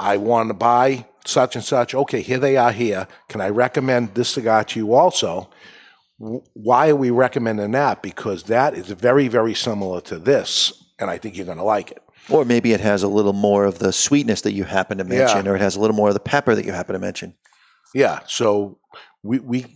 I 0.00 0.16
want 0.16 0.48
to 0.50 0.54
buy 0.54 1.06
such 1.26 1.56
and 1.56 1.64
such. 1.64 1.94
Okay, 1.94 2.20
here 2.20 2.38
they 2.38 2.56
are 2.56 2.72
here. 2.72 3.06
Can 3.28 3.40
I 3.40 3.48
recommend 3.48 4.14
this 4.14 4.30
cigar 4.30 4.64
to 4.64 4.80
you 4.80 4.94
also? 4.94 5.48
Why 6.18 6.90
are 6.90 6.96
we 6.96 7.10
recommending 7.10 7.72
that? 7.72 8.02
Because 8.02 8.44
that 8.44 8.74
is 8.74 8.86
very, 8.88 9.28
very 9.28 9.54
similar 9.54 10.00
to 10.02 10.18
this, 10.18 10.72
and 10.98 11.10
I 11.10 11.18
think 11.18 11.36
you're 11.36 11.46
going 11.46 11.58
to 11.58 11.64
like 11.64 11.90
it. 11.90 12.00
or 12.30 12.44
maybe 12.46 12.72
it 12.72 12.80
has 12.80 13.02
a 13.02 13.08
little 13.08 13.32
more 13.34 13.64
of 13.66 13.78
the 13.80 13.92
sweetness 13.92 14.40
that 14.42 14.52
you 14.52 14.64
happen 14.64 14.96
to 14.98 15.04
mention, 15.04 15.44
Yeah. 15.44 15.52
or 15.52 15.56
it 15.56 15.60
has 15.60 15.76
a 15.76 15.80
little 15.80 15.96
more 15.96 16.08
of 16.08 16.14
the 16.14 16.20
pepper 16.20 16.54
that 16.54 16.64
you 16.64 16.72
happen 16.72 16.94
to 16.94 16.98
mention. 16.98 17.34
Yeah, 17.94 18.20
so 18.26 18.78
we 19.22 19.38
we 19.40 19.66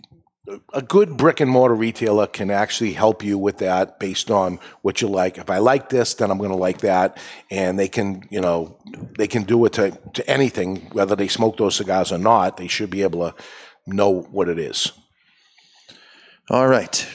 a 0.72 0.82
good 0.82 1.16
brick 1.16 1.40
and 1.40 1.50
mortar 1.50 1.74
retailer 1.74 2.26
can 2.26 2.50
actually 2.50 2.92
help 2.92 3.22
you 3.22 3.38
with 3.38 3.58
that 3.58 3.98
based 3.98 4.30
on 4.30 4.58
what 4.82 5.00
you 5.00 5.08
like. 5.08 5.38
If 5.38 5.50
I 5.50 5.58
like 5.58 5.88
this, 5.88 6.14
then 6.14 6.30
I'm 6.30 6.38
going 6.38 6.50
to 6.50 6.56
like 6.56 6.78
that, 6.78 7.18
and 7.50 7.78
they 7.78 7.88
can 7.88 8.26
you 8.30 8.40
know 8.40 8.78
they 9.16 9.28
can 9.28 9.44
do 9.44 9.64
it 9.64 9.72
to 9.74 9.90
to 10.14 10.30
anything, 10.30 10.76
whether 10.92 11.16
they 11.16 11.28
smoke 11.28 11.56
those 11.56 11.76
cigars 11.76 12.12
or 12.12 12.18
not. 12.18 12.56
They 12.56 12.68
should 12.68 12.90
be 12.90 13.02
able 13.02 13.30
to 13.30 13.34
know 13.86 14.22
what 14.22 14.48
it 14.48 14.58
is. 14.58 14.92
All 16.50 16.68
right. 16.68 17.06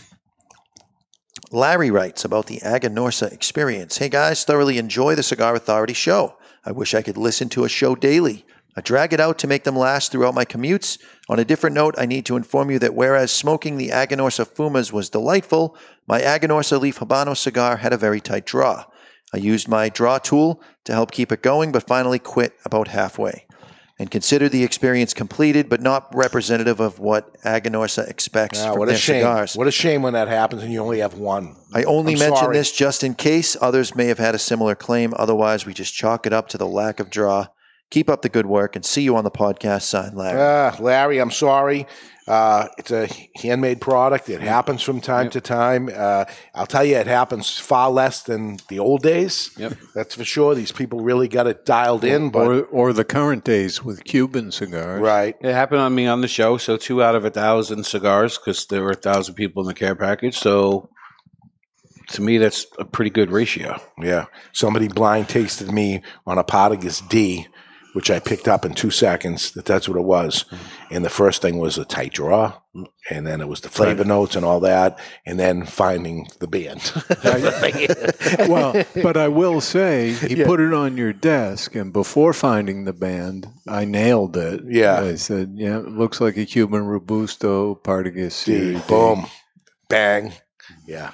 Larry 1.51 1.91
writes 1.91 2.25
about 2.25 2.47
the 2.47 2.59
Aganorsa 2.59 3.31
experience. 3.31 3.97
Hey 3.97 4.09
guys, 4.09 4.43
thoroughly 4.43 4.77
enjoy 4.77 5.15
the 5.15 5.23
Cigar 5.23 5.55
Authority 5.55 5.93
show. 5.93 6.37
I 6.65 6.71
wish 6.71 6.93
I 6.93 7.01
could 7.01 7.17
listen 7.17 7.49
to 7.49 7.63
a 7.63 7.69
show 7.69 7.95
daily. 7.95 8.45
I 8.75 8.81
drag 8.81 9.13
it 9.13 9.19
out 9.19 9.37
to 9.39 9.47
make 9.47 9.63
them 9.65 9.75
last 9.75 10.11
throughout 10.11 10.33
my 10.33 10.45
commutes. 10.45 10.97
On 11.29 11.39
a 11.39 11.45
different 11.45 11.75
note, 11.75 11.93
I 11.97 12.05
need 12.07 12.25
to 12.25 12.35
inform 12.37 12.71
you 12.71 12.79
that 12.79 12.95
whereas 12.95 13.31
smoking 13.31 13.77
the 13.77 13.89
Aganorsa 13.89 14.45
Fumas 14.47 14.91
was 14.91 15.09
delightful, 15.09 15.77
my 16.07 16.21
Aganorsa 16.21 16.79
Leaf 16.81 16.99
Habano 16.99 17.37
cigar 17.37 17.77
had 17.77 17.93
a 17.93 17.97
very 17.97 18.19
tight 18.19 18.45
draw. 18.45 18.85
I 19.33 19.37
used 19.37 19.67
my 19.67 19.89
draw 19.89 20.17
tool 20.17 20.61
to 20.85 20.93
help 20.93 21.11
keep 21.11 21.31
it 21.31 21.41
going, 21.43 21.71
but 21.71 21.87
finally 21.87 22.19
quit 22.19 22.53
about 22.65 22.87
halfway 22.87 23.45
and 23.99 24.09
consider 24.09 24.49
the 24.49 24.63
experience 24.63 25.13
completed, 25.13 25.69
but 25.69 25.79
not 25.81 26.09
representative 26.15 26.79
of 26.79 26.97
what 26.97 27.39
Aganorsa 27.43 28.07
expects 28.09 28.59
Ah, 28.59 28.71
from 28.71 28.79
what 28.79 28.87
a 28.89 28.91
their 28.91 28.97
shame. 28.97 29.21
cigars. 29.21 29.55
What 29.55 29.67
a 29.67 29.71
shame 29.71 30.01
when 30.01 30.13
that 30.13 30.27
happens 30.27 30.63
and 30.63 30.73
you 30.73 30.81
only 30.81 30.99
have 30.99 31.13
one. 31.13 31.55
I 31.73 31.83
only 31.83 32.13
I'm 32.13 32.19
mention 32.19 32.37
sorry. 32.37 32.57
this 32.57 32.71
just 32.71 33.03
in 33.03 33.13
case 33.13 33.55
others 33.61 33.95
may 33.95 34.07
have 34.07 34.17
had 34.17 34.33
a 34.33 34.39
similar 34.39 34.73
claim. 34.73 35.13
Otherwise, 35.15 35.67
we 35.67 35.75
just 35.75 35.93
chalk 35.93 36.25
it 36.25 36.33
up 36.33 36.47
to 36.49 36.57
the 36.57 36.67
lack 36.67 36.99
of 36.99 37.11
draw. 37.11 37.47
Keep 37.91 38.09
up 38.09 38.21
the 38.23 38.29
good 38.29 38.47
work 38.47 38.75
and 38.75 38.83
see 38.83 39.03
you 39.03 39.15
on 39.17 39.23
the 39.23 39.31
podcast. 39.31 39.83
Sign 39.83 40.15
Larry. 40.15 40.41
Ah, 40.41 40.75
Larry, 40.79 41.19
I'm 41.19 41.29
sorry. 41.31 41.85
Uh, 42.25 42.67
it's 42.77 42.89
a 42.89 43.07
handmade 43.35 43.81
product. 43.81 44.29
It 44.29 44.39
happens 44.41 44.81
from 44.81 45.01
time 45.01 45.29
to 45.31 45.41
time. 45.41 45.89
Uh, 45.93 46.23
I'll 46.55 46.65
tell 46.65 46.85
you, 46.85 46.95
it 46.95 47.05
happens 47.05 47.57
far 47.59 47.91
less 47.91 48.23
than 48.23 48.57
the 48.69 48.79
old 48.79 49.03
days. 49.03 49.51
Yep. 49.57 49.73
That's 49.93 50.15
for 50.15 50.23
sure. 50.23 50.55
These 50.55 50.71
people 50.71 51.01
really 51.01 51.27
got 51.27 51.47
it 51.47 51.65
dialed 51.65 52.05
in. 52.05 52.29
But 52.31 52.47
or, 52.47 52.61
or 52.67 52.93
the 52.93 53.03
current 53.03 53.43
days 53.43 53.83
with 53.83 54.05
Cuban 54.05 54.51
cigars. 54.53 55.01
right, 55.01 55.35
It 55.41 55.53
happened 55.53 55.81
on 55.81 55.93
me 55.93 56.07
on 56.07 56.21
the 56.21 56.27
show. 56.29 56.57
So 56.57 56.77
two 56.77 57.03
out 57.03 57.13
of 57.15 57.25
a 57.25 57.29
thousand 57.29 57.85
cigars 57.85 58.37
because 58.37 58.65
there 58.67 58.81
were 58.83 58.91
a 58.91 58.95
thousand 58.95 59.35
people 59.35 59.61
in 59.61 59.67
the 59.67 59.73
care 59.73 59.95
package. 59.95 60.37
So 60.39 60.89
to 62.11 62.21
me, 62.21 62.37
that's 62.37 62.65
a 62.79 62.85
pretty 62.85 63.11
good 63.11 63.31
ratio. 63.31 63.81
yeah. 64.01 64.25
Somebody 64.53 64.87
blind 64.87 65.27
tasted 65.27 65.71
me 65.71 66.01
on 66.25 66.37
a 66.37 66.43
Partagas 66.43 67.07
D, 67.09 67.47
which 67.93 68.11
I 68.11 68.19
picked 68.19 68.47
up 68.47 68.65
in 68.65 68.73
two 68.73 68.91
seconds. 68.91 69.51
That 69.51 69.65
that's 69.65 69.87
what 69.87 69.97
it 69.97 70.03
was. 70.03 70.45
And 70.91 71.03
the 71.05 71.09
first 71.09 71.41
thing 71.41 71.57
was 71.57 71.77
a 71.77 71.85
tight 71.85 72.13
draw, 72.13 72.53
and 73.09 73.25
then 73.25 73.39
it 73.41 73.47
was 73.47 73.61
the 73.61 73.69
flavor 73.69 74.03
notes 74.03 74.35
and 74.35 74.43
all 74.45 74.59
that, 74.61 74.99
and 75.25 75.39
then 75.39 75.65
finding 75.65 76.27
the 76.39 76.47
band. 76.47 76.81
Well, 78.49 78.83
but 79.01 79.17
I 79.17 79.27
will 79.27 79.61
say 79.61 80.13
he 80.13 80.35
Yeah. 80.37 80.45
put 80.45 80.59
it 80.59 80.73
on 80.73 80.97
your 80.97 81.13
desk, 81.13 81.75
and 81.75 81.93
before 81.93 82.33
finding 82.33 82.85
the 82.85 82.93
band, 82.93 83.47
I 83.67 83.85
nailed 83.85 84.37
it. 84.37 84.61
Yeah. 84.67 84.99
I 85.01 85.15
said, 85.15 85.53
"Yeah, 85.55 85.79
it 85.79 85.87
looks 85.89 86.19
like 86.21 86.37
a 86.37 86.45
Cuban 86.45 86.85
robusto 86.85 87.75
Partagas 87.75 88.31
Series 88.33 88.81
D." 88.81 88.87
Boom, 88.87 89.25
bang, 89.89 90.33
yeah. 90.87 91.11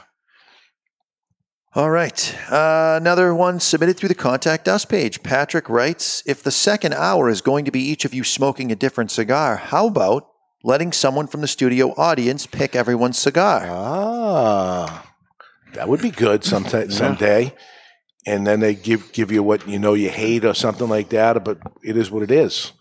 All 1.80 1.90
right. 1.90 2.36
Uh, 2.52 2.98
another 3.00 3.34
one 3.34 3.62
submitted 3.62 3.96
through 3.96 4.10
the 4.10 4.14
contact 4.16 4.68
us 4.68 4.84
page. 4.84 5.24
Patrick 5.24 5.70
writes 5.70 6.22
If 6.26 6.44
the 6.44 6.52
second 6.52 6.94
hour 6.94 7.30
is 7.30 7.40
going 7.40 7.64
to 7.64 7.72
be 7.72 7.80
each 7.80 8.04
of 8.04 8.14
you 8.14 8.26
smoking 8.26 8.70
a 8.70 8.76
different 8.76 9.12
cigar, 9.12 9.56
how 9.56 9.88
about 9.88 10.28
letting 10.62 10.92
someone 10.92 11.26
from 11.26 11.40
the 11.40 11.48
studio 11.48 11.94
audience 11.96 12.46
pick 12.46 12.76
everyone's 12.76 13.18
cigar? 13.18 13.66
Ah, 13.70 15.10
that 15.72 15.88
would 15.88 16.02
be 16.02 16.12
good 16.12 16.44
sometime 16.44 16.92
someday. 17.04 17.56
And 18.26 18.46
then 18.46 18.60
they 18.60 18.76
give 18.76 19.14
give 19.14 19.32
you 19.32 19.42
what 19.42 19.66
you 19.66 19.80
know 19.80 19.94
you 19.94 20.10
hate 20.10 20.44
or 20.44 20.54
something 20.54 20.90
like 20.90 21.08
that. 21.12 21.46
But 21.46 21.60
it 21.82 21.96
is 21.96 22.12
what 22.12 22.24
it 22.24 22.32
is. 22.32 22.74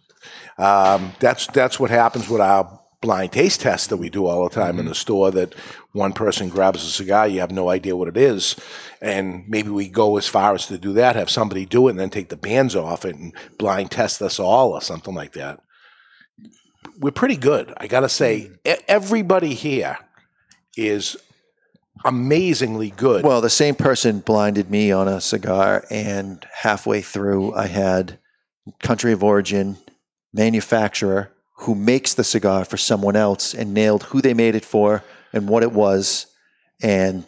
Um, 0.58 1.12
that's 1.20 1.46
that's 1.46 1.78
what 1.78 1.90
happens 1.90 2.28
with 2.28 2.40
our 2.40 2.80
blind 3.00 3.32
taste 3.32 3.60
test 3.60 3.90
that 3.90 3.96
we 3.96 4.08
do 4.10 4.26
all 4.26 4.48
the 4.48 4.54
time 4.54 4.76
in 4.76 4.80
mm-hmm. 4.80 4.88
the 4.88 4.94
store. 4.94 5.30
That 5.30 5.54
one 5.92 6.12
person 6.12 6.48
grabs 6.48 6.82
a 6.82 6.86
cigar, 6.86 7.28
you 7.28 7.40
have 7.40 7.50
no 7.50 7.68
idea 7.68 7.96
what 7.96 8.08
it 8.08 8.16
is, 8.16 8.56
and 9.00 9.44
maybe 9.48 9.70
we 9.70 9.88
go 9.88 10.16
as 10.16 10.26
far 10.26 10.54
as 10.54 10.66
to 10.66 10.78
do 10.78 10.92
that. 10.94 11.16
Have 11.16 11.30
somebody 11.30 11.64
do 11.64 11.88
it 11.88 11.92
and 11.92 12.00
then 12.00 12.10
take 12.10 12.28
the 12.28 12.36
bands 12.36 12.74
off 12.74 13.04
it 13.04 13.16
and 13.16 13.32
blind 13.58 13.90
test 13.90 14.22
us 14.22 14.38
all 14.38 14.72
or 14.72 14.82
something 14.82 15.14
like 15.14 15.32
that. 15.34 15.60
We're 16.98 17.12
pretty 17.12 17.36
good, 17.36 17.72
I 17.76 17.86
got 17.86 18.00
to 18.00 18.08
say. 18.08 18.50
Mm-hmm. 18.64 18.80
E- 18.80 18.84
Everybody 18.88 19.54
here 19.54 19.98
is 20.76 21.16
amazingly 22.04 22.90
good. 22.90 23.24
Well, 23.24 23.40
the 23.40 23.50
same 23.50 23.74
person 23.74 24.20
blinded 24.20 24.70
me 24.70 24.92
on 24.92 25.08
a 25.08 25.20
cigar, 25.20 25.84
and 25.90 26.44
halfway 26.52 27.02
through, 27.02 27.54
I 27.54 27.66
had 27.66 28.18
country 28.80 29.12
of 29.12 29.24
origin, 29.24 29.76
manufacturer 30.32 31.32
who 31.62 31.74
makes 31.74 32.14
the 32.14 32.24
cigar 32.24 32.64
for 32.64 32.76
someone 32.76 33.16
else 33.16 33.54
and 33.54 33.74
nailed 33.74 34.04
who 34.04 34.20
they 34.20 34.34
made 34.34 34.54
it 34.54 34.64
for 34.64 35.02
and 35.32 35.48
what 35.48 35.62
it 35.62 35.72
was. 35.72 36.26
And 36.82 37.24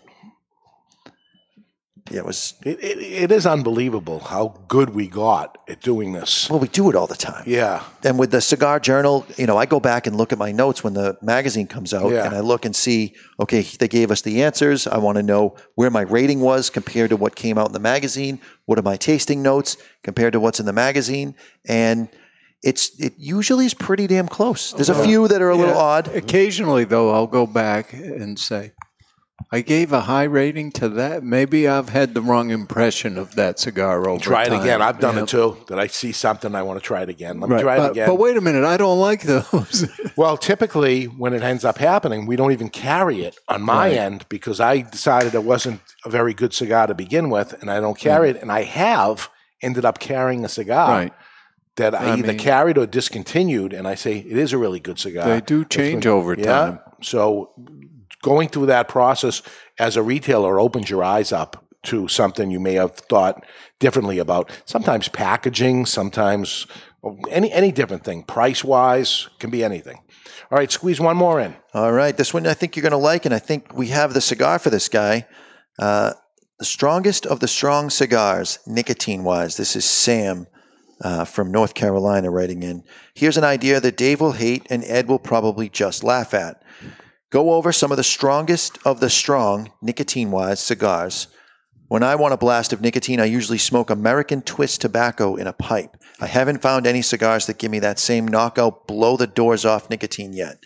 yeah, 2.10 2.18
it 2.20 2.24
was, 2.26 2.54
it, 2.64 2.82
it, 2.82 2.98
it 2.98 3.32
is 3.32 3.46
unbelievable 3.46 4.18
how 4.18 4.54
good 4.66 4.90
we 4.90 5.06
got 5.06 5.58
at 5.68 5.80
doing 5.80 6.12
this. 6.12 6.50
well, 6.50 6.58
we 6.58 6.66
do 6.66 6.90
it 6.90 6.96
all 6.96 7.06
the 7.06 7.14
time. 7.14 7.44
Yeah, 7.46 7.84
And 8.02 8.18
with 8.18 8.32
the 8.32 8.40
cigar 8.40 8.80
journal, 8.80 9.24
you 9.36 9.46
know, 9.46 9.56
I 9.56 9.66
go 9.66 9.78
back 9.78 10.08
and 10.08 10.16
look 10.16 10.32
at 10.32 10.38
my 10.38 10.50
notes 10.50 10.82
when 10.82 10.94
the 10.94 11.16
magazine 11.22 11.68
comes 11.68 11.94
out 11.94 12.10
Yeah. 12.10 12.24
and 12.26 12.34
I 12.34 12.40
look 12.40 12.64
and 12.64 12.74
see, 12.74 13.14
okay, 13.38 13.62
they 13.62 13.86
gave 13.86 14.10
us 14.10 14.22
the 14.22 14.42
answers. 14.42 14.88
I 14.88 14.98
want 14.98 15.16
to 15.18 15.22
know 15.22 15.54
where 15.76 15.90
my 15.90 16.00
rating 16.02 16.40
was 16.40 16.68
compared 16.68 17.10
to 17.10 17.16
what 17.16 17.36
came 17.36 17.58
out 17.58 17.66
in 17.68 17.72
the 17.72 17.78
magazine. 17.80 18.40
What 18.66 18.76
are 18.78 18.82
my 18.82 18.96
tasting 18.96 19.40
notes 19.42 19.76
compared 20.02 20.32
to 20.32 20.40
what's 20.40 20.58
in 20.58 20.66
the 20.66 20.72
magazine? 20.72 21.36
And 21.68 22.08
it's 22.62 22.98
it 23.00 23.14
usually 23.18 23.66
is 23.66 23.74
pretty 23.74 24.06
damn 24.06 24.28
close. 24.28 24.72
There's 24.72 24.90
a 24.90 25.02
few 25.04 25.28
that 25.28 25.40
are 25.40 25.50
a 25.50 25.56
little 25.56 25.74
Yeah. 25.74 25.80
odd. 25.80 26.08
Occasionally, 26.08 26.84
though, 26.84 27.10
I'll 27.10 27.26
go 27.26 27.46
back 27.46 27.92
and 27.92 28.38
say, 28.38 28.72
I 29.52 29.62
gave 29.62 29.92
a 29.92 30.02
high 30.02 30.24
rating 30.24 30.70
to 30.72 30.88
that. 30.90 31.24
Maybe 31.24 31.66
I've 31.66 31.88
had 31.88 32.14
the 32.14 32.20
wrong 32.20 32.50
impression 32.50 33.18
of 33.18 33.34
that 33.34 33.58
cigar 33.58 34.08
over 34.08 34.22
try 34.22 34.44
it 34.44 34.50
time. 34.50 34.60
again. 34.60 34.80
I've 34.82 35.00
done 35.00 35.16
Yeah. 35.16 35.22
it 35.22 35.28
too. 35.28 35.56
That 35.68 35.80
I 35.80 35.88
see 35.88 36.12
something, 36.12 36.54
I 36.54 36.62
want 36.62 36.78
to 36.78 36.84
try 36.86 37.02
it 37.02 37.08
again. 37.08 37.40
Let 37.40 37.48
me 37.50 37.56
Right. 37.56 37.62
try 37.62 37.74
it 37.76 37.78
But, 37.78 37.90
again. 37.92 38.08
but 38.08 38.14
wait 38.16 38.36
a 38.36 38.40
minute, 38.40 38.64
I 38.64 38.76
don't 38.76 39.00
like 39.00 39.22
those. 39.22 39.88
Well, 40.16 40.36
typically 40.36 41.06
when 41.06 41.32
it 41.32 41.42
ends 41.42 41.64
up 41.64 41.78
happening, 41.78 42.26
we 42.26 42.36
don't 42.36 42.52
even 42.52 42.68
carry 42.68 43.22
it 43.22 43.36
on 43.48 43.62
my 43.62 43.88
Right. 43.88 43.96
end 43.96 44.26
because 44.28 44.60
I 44.60 44.82
decided 44.82 45.34
it 45.34 45.44
wasn't 45.44 45.80
a 46.04 46.10
very 46.10 46.34
good 46.34 46.52
cigar 46.52 46.86
to 46.88 46.94
begin 46.94 47.30
with, 47.30 47.54
and 47.62 47.70
I 47.70 47.80
don't 47.80 47.98
carry 47.98 48.30
hmm. 48.30 48.36
it. 48.36 48.42
And 48.42 48.52
I 48.52 48.62
have 48.64 49.30
ended 49.62 49.84
up 49.86 49.98
carrying 49.98 50.44
a 50.44 50.48
cigar 50.48 50.90
right. 50.90 51.12
That 51.80 51.94
I, 51.94 51.98
I 52.04 52.16
either 52.18 52.28
mean- 52.28 52.38
carried 52.38 52.78
or 52.78 52.86
discontinued, 52.86 53.72
and 53.72 53.86
I 53.88 53.94
say 53.96 54.18
it 54.18 54.36
is 54.38 54.52
a 54.52 54.58
really 54.58 54.80
good 54.80 54.98
cigar. 54.98 55.26
They 55.28 55.40
do 55.40 55.64
change 55.64 56.06
over 56.06 56.34
Yeah. 56.38 56.44
time. 56.46 56.78
So 57.02 57.50
going 58.22 58.48
through 58.48 58.66
that 58.66 58.88
process 58.88 59.42
as 59.78 59.96
a 59.96 60.02
retailer 60.02 60.60
opens 60.60 60.88
your 60.90 61.02
eyes 61.02 61.32
up 61.32 61.64
to 61.84 62.06
something 62.08 62.50
you 62.50 62.60
may 62.60 62.74
have 62.74 62.92
thought 62.94 63.44
differently 63.78 64.18
about. 64.18 64.50
Sometimes 64.66 65.08
packaging, 65.08 65.86
sometimes 65.86 66.66
any 67.30 67.50
any 67.52 67.72
different 67.72 68.04
thing. 68.04 68.22
Price 68.24 68.62
wise, 68.62 69.28
can 69.38 69.48
be 69.50 69.64
anything. 69.64 69.96
All 70.50 70.58
right, 70.58 70.70
squeeze 70.70 71.00
one 71.00 71.16
more 71.16 71.40
in. 71.40 71.56
All 71.72 71.92
right, 71.92 72.14
this 72.16 72.34
one 72.34 72.46
I 72.46 72.54
think 72.54 72.76
you're 72.76 72.82
going 72.82 72.90
to 72.90 72.98
like, 72.98 73.24
and 73.24 73.34
I 73.34 73.38
think 73.38 73.72
we 73.74 73.86
have 73.88 74.12
the 74.12 74.20
cigar 74.20 74.58
for 74.58 74.68
this 74.70 74.88
guy. 74.90 75.26
Uh, 75.78 76.12
the 76.58 76.64
strongest 76.66 77.24
of 77.24 77.40
the 77.40 77.48
strong 77.48 77.88
cigars, 77.88 78.58
nicotine 78.66 79.24
wise. 79.24 79.56
This 79.56 79.74
is 79.76 79.86
Sam 79.86 80.46
uh, 81.00 81.24
from 81.24 81.50
North 81.50 81.74
Carolina 81.74 82.30
writing 82.30 82.62
in. 82.62 82.84
Here's 83.14 83.36
an 83.36 83.44
idea 83.44 83.80
that 83.80 83.96
Dave 83.96 84.20
will 84.20 84.32
hate 84.32 84.66
and 84.70 84.84
Ed 84.84 85.08
will 85.08 85.18
probably 85.18 85.68
just 85.68 86.04
laugh 86.04 86.34
at. 86.34 86.62
Go 87.30 87.52
over 87.52 87.72
some 87.72 87.90
of 87.90 87.96
the 87.96 88.04
strongest 88.04 88.78
of 88.84 89.00
the 89.00 89.10
strong, 89.10 89.70
nicotine 89.80 90.30
wise, 90.30 90.60
cigars. 90.60 91.28
When 91.86 92.02
I 92.02 92.14
want 92.14 92.34
a 92.34 92.36
blast 92.36 92.72
of 92.72 92.80
nicotine, 92.80 93.20
I 93.20 93.24
usually 93.24 93.58
smoke 93.58 93.90
American 93.90 94.42
Twist 94.42 94.80
tobacco 94.80 95.36
in 95.36 95.46
a 95.46 95.52
pipe. 95.52 95.96
I 96.20 96.26
haven't 96.26 96.62
found 96.62 96.86
any 96.86 97.02
cigars 97.02 97.46
that 97.46 97.58
give 97.58 97.70
me 97.70 97.80
that 97.80 97.98
same 97.98 98.28
knockout, 98.28 98.86
blow 98.86 99.16
the 99.16 99.26
doors 99.26 99.64
off 99.64 99.90
nicotine 99.90 100.32
yet. 100.32 100.62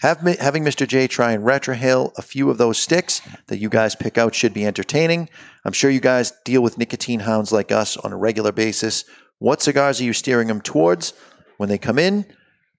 Have, 0.00 0.20
having 0.20 0.64
Mr. 0.64 0.86
J 0.86 1.06
try 1.06 1.32
and 1.32 1.42
retrohale 1.44 2.12
a 2.18 2.22
few 2.22 2.50
of 2.50 2.58
those 2.58 2.78
sticks 2.78 3.22
that 3.46 3.58
you 3.58 3.70
guys 3.70 3.94
pick 3.94 4.18
out 4.18 4.34
should 4.34 4.52
be 4.52 4.66
entertaining. 4.66 5.30
I'm 5.64 5.72
sure 5.72 5.90
you 5.90 6.00
guys 6.00 6.34
deal 6.44 6.62
with 6.62 6.76
nicotine 6.76 7.20
hounds 7.20 7.52
like 7.52 7.72
us 7.72 7.96
on 7.96 8.12
a 8.12 8.16
regular 8.16 8.52
basis. 8.52 9.06
What 9.38 9.62
cigars 9.62 10.00
are 10.00 10.04
you 10.04 10.12
steering 10.12 10.48
them 10.48 10.60
towards 10.60 11.12
when 11.58 11.68
they 11.68 11.78
come 11.78 11.98
in? 11.98 12.24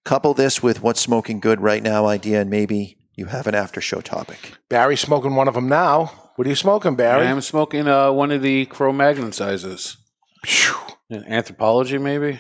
Couple 0.03 0.33
this 0.33 0.63
with 0.63 0.81
what's 0.81 1.01
smoking 1.01 1.39
good 1.39 1.61
right 1.61 1.83
now 1.83 2.05
idea, 2.07 2.41
and 2.41 2.49
maybe 2.49 2.97
you 3.15 3.25
have 3.25 3.45
an 3.47 3.55
after 3.55 3.81
show 3.81 4.01
topic. 4.01 4.53
Barry's 4.69 5.01
smoking 5.01 5.35
one 5.35 5.47
of 5.47 5.53
them 5.53 5.67
now. 5.67 6.11
What 6.35 6.47
are 6.47 6.49
you 6.49 6.55
smoking, 6.55 6.95
Barry? 6.95 7.27
I'm 7.27 7.41
smoking 7.41 7.87
uh, 7.87 8.11
one 8.11 8.31
of 8.31 8.41
the 8.41 8.65
Cro 8.67 8.93
Magnon 8.93 9.31
sizes. 9.31 9.97
Phew. 10.45 10.75
Anthropology, 11.11 11.97
maybe? 11.97 12.39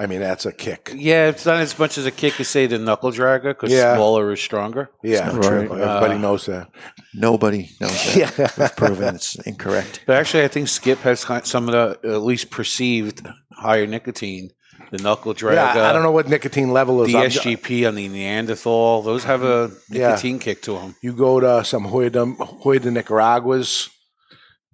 I 0.00 0.06
mean, 0.06 0.20
that's 0.20 0.46
a 0.46 0.52
kick. 0.52 0.92
Yeah, 0.94 1.28
it's 1.28 1.44
not 1.44 1.56
as 1.60 1.78
much 1.78 1.98
as 1.98 2.06
a 2.06 2.10
kick 2.10 2.40
as, 2.40 2.48
say, 2.48 2.66
the 2.66 2.78
Knuckle 2.78 3.10
Dragger 3.12 3.50
because 3.52 3.70
Yeah. 3.70 3.94
smaller 3.96 4.32
is 4.32 4.40
stronger. 4.40 4.88
Yeah, 5.04 5.26
not 5.26 5.42
true. 5.42 5.66
true. 5.68 5.82
Everybody 5.82 6.14
Uh, 6.14 6.18
knows 6.18 6.46
that. 6.46 6.68
Nobody 7.12 7.68
knows 7.80 8.14
that. 8.14 8.16
Yeah. 8.38 8.48
We've 8.56 8.76
proven 8.76 9.14
it's 9.16 9.34
incorrect. 9.46 10.00
But 10.06 10.16
actually, 10.16 10.44
I 10.44 10.48
think 10.48 10.68
Skip 10.68 11.00
has 11.00 11.24
ki- 11.24 11.40
some 11.44 11.68
of 11.68 11.72
the 11.72 12.08
at 12.14 12.22
least 12.22 12.50
perceived 12.50 13.26
higher 13.52 13.86
nicotine. 13.86 14.48
The 14.90 14.98
Knuckle 14.98 15.34
Dragger. 15.34 15.54
Yeah, 15.54 15.88
I 15.88 15.92
don't 15.92 16.02
know 16.02 16.10
what 16.10 16.28
nicotine 16.28 16.72
level 16.72 17.02
is. 17.02 17.08
The 17.12 17.18
I'm- 17.18 17.26
SGP 17.30 17.86
on 17.86 17.94
the 17.94 18.08
Neanderthal, 18.08 19.02
those 19.02 19.22
have 19.24 19.42
a 19.44 19.70
Yeah. 19.90 20.08
nicotine 20.08 20.38
kick 20.40 20.62
to 20.62 20.72
them. 20.72 20.96
You 21.02 21.12
go 21.12 21.38
to 21.40 21.62
some 21.64 21.84
Joya 21.90 22.10
de, 22.10 22.34
Joya 22.64 22.80
de 22.80 22.90
Nicaraguas, 22.90 23.88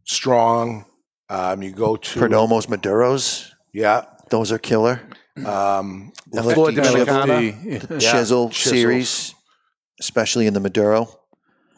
strong. 0.05 0.85
Um, 1.29 1.62
you 1.62 1.73
go 1.73 1.97
to 1.97 2.21
Perdomos 2.21 2.67
Maduros, 2.69 3.51
yeah, 3.75 4.05
those 4.31 4.53
are 4.53 4.59
killer. 4.59 5.01
um, 5.45 6.12
La 6.33 6.43
LFD 6.43 6.55
Flor 6.55 6.71
Dominicana, 6.71 7.53
LFD. 7.53 7.91
Yeah, 7.91 7.99
Chisel 8.12 8.51
series, 8.53 9.35
especially 10.01 10.47
in 10.47 10.55
the 10.55 10.61
Maduro. 10.61 11.09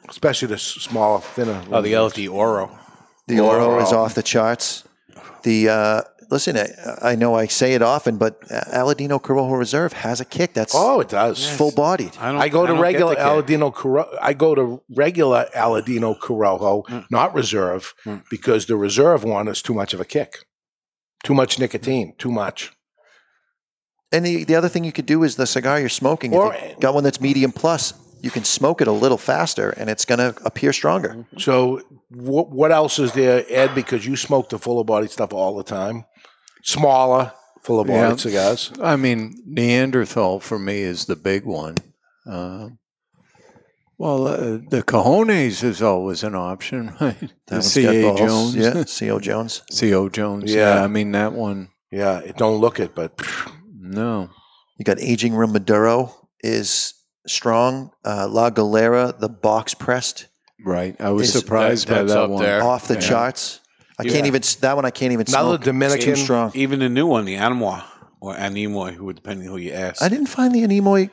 especially 0.08 0.48
the 0.48 0.54
s- 0.54 0.62
smaller, 0.88 1.20
thinner. 1.20 1.62
Oh, 1.70 1.82
the 1.82 1.92
LFD 1.92 2.30
Oro. 2.32 2.70
The 3.26 3.40
Oro 3.40 3.78
is 3.80 3.92
off 3.92 4.14
the 4.14 4.22
charts. 4.22 4.84
The 5.42 5.68
uh, 5.68 6.00
listen, 6.30 6.56
I, 6.56 7.10
I 7.12 7.14
know 7.14 7.34
I 7.34 7.46
say 7.46 7.74
it 7.74 7.82
often, 7.82 8.16
but 8.16 8.40
Aladino 8.48 9.20
Corojo 9.20 9.58
Reserve 9.58 9.92
has 9.92 10.20
a 10.20 10.24
kick 10.24 10.54
that's 10.54 10.72
Oh, 10.74 11.00
it 11.00 11.08
does. 11.10 11.48
full 11.56 11.70
bodied. 11.72 12.16
I 12.18 12.32
don't. 12.32 12.40
I 12.40 12.48
go 12.48 12.62
to 12.66 12.72
don't 12.72 12.80
regular. 12.80 13.14
Aladino 13.16 13.72
Corojo. 13.72 14.16
I 14.20 14.32
go 14.32 14.54
to 14.54 14.82
regular 14.96 15.46
Aladino 15.54 16.18
Corojo, 16.18 16.84
Mm. 16.86 17.04
not 17.10 17.34
reserve, 17.34 17.92
Mm. 18.06 18.22
because 18.30 18.66
the 18.66 18.76
reserve 18.76 19.24
one 19.24 19.46
is 19.48 19.60
too 19.62 19.74
much 19.74 19.92
of 19.94 20.00
a 20.00 20.04
kick, 20.06 20.38
too 21.24 21.34
much 21.34 21.58
nicotine, 21.58 22.14
too 22.18 22.30
much. 22.30 22.72
And 24.12 24.24
the, 24.24 24.44
the 24.44 24.54
other 24.54 24.68
thing 24.68 24.84
you 24.84 24.92
could 24.92 25.06
do 25.06 25.22
is 25.22 25.36
the 25.36 25.46
cigar 25.46 25.78
you're 25.80 25.88
smoking. 25.88 26.32
If 26.32 26.38
Or- 26.38 26.54
you 26.54 26.76
got 26.80 26.94
one 26.94 27.04
that's 27.04 27.20
medium 27.20 27.52
plus, 27.52 27.92
you 28.22 28.30
can 28.30 28.44
smoke 28.44 28.80
it 28.80 28.88
a 28.88 28.92
little 28.92 29.18
faster, 29.18 29.70
and 29.70 29.88
it's 29.90 30.04
going 30.04 30.18
to 30.18 30.34
appear 30.44 30.72
stronger. 30.72 31.24
So, 31.38 31.82
what 32.10 32.50
what 32.50 32.72
else 32.72 32.98
is 32.98 33.12
there, 33.12 33.44
Ed? 33.48 33.74
Because 33.74 34.04
you 34.06 34.16
smoke 34.16 34.48
the 34.48 34.58
fuller 34.58 34.82
body 34.84 35.06
stuff 35.08 35.32
all 35.32 35.56
the 35.56 35.62
time, 35.62 36.04
smaller, 36.64 37.32
fuller 37.62 37.84
body 37.84 37.98
Yeah. 37.98 38.16
cigars. 38.16 38.72
I 38.82 38.96
mean, 38.96 39.40
Neanderthal 39.46 40.40
for 40.40 40.58
me 40.58 40.80
is 40.80 41.04
the 41.04 41.14
big 41.16 41.44
one. 41.44 41.76
Uh, 42.28 42.70
well, 43.98 44.26
uh, 44.28 44.36
the 44.70 44.82
Cajones 44.86 45.62
is 45.64 45.82
always 45.82 46.22
an 46.22 46.34
option, 46.34 46.94
right? 47.00 47.18
That 47.20 47.30
The 47.46 47.54
one's 47.56 47.72
C.A. 47.72 48.14
Jones. 48.16 48.56
yeah, 48.56 48.84
C.O. 48.86 49.18
Jones. 49.20 49.62
C.O. 49.70 50.08
Jones. 50.08 50.54
Yeah. 50.54 50.76
Yeah. 50.76 50.84
I 50.84 50.86
mean, 50.86 51.12
that 51.12 51.32
one, 51.32 51.68
Yeah, 51.90 52.18
it 52.20 52.36
don't 52.36 52.60
look 52.60 52.78
it, 52.80 52.94
but 52.94 53.20
no. 53.78 54.30
You 54.78 54.84
got 54.84 55.00
aging 55.00 55.34
room 55.34 55.52
Maduro 55.52 56.14
is 56.40 56.94
strong. 57.26 57.90
Uh, 58.04 58.28
La 58.30 58.50
Galera, 58.50 59.14
the 59.18 59.28
box 59.28 59.74
pressed, 59.74 60.26
Right. 60.64 60.96
I 61.00 61.10
was 61.10 61.28
Is- 61.28 61.40
surprised 61.40 61.88
that- 61.88 62.06
by 62.06 62.12
that 62.12 62.18
up 62.18 62.30
one. 62.30 62.42
there. 62.42 62.62
off 62.62 62.88
the 62.88 62.94
Yeah. 62.94 63.00
charts. 63.00 63.60
I 63.98 64.04
Yeah. 64.04 64.12
can't 64.12 64.26
even 64.26 64.42
that 64.60 64.76
one. 64.76 64.84
I 64.84 64.90
can't 64.90 65.12
even 65.12 65.26
Another 65.28 65.48
smoke. 65.50 65.60
It's 65.60 65.64
Dominican- 65.66 66.14
too 66.14 66.16
strong. 66.16 66.50
Even 66.54 66.78
the 66.80 66.88
new 66.88 67.06
one, 67.06 67.24
the 67.24 67.34
Animoy 67.36 67.82
or 68.20 68.34
Animoy, 68.34 68.94
who 68.94 69.12
depending 69.12 69.48
on 69.48 69.54
who 69.54 69.60
you 69.60 69.72
ask. 69.72 70.02
I 70.02 70.08
didn't 70.08 70.26
find 70.26 70.54
the 70.54 70.62
Animoy 70.62 71.10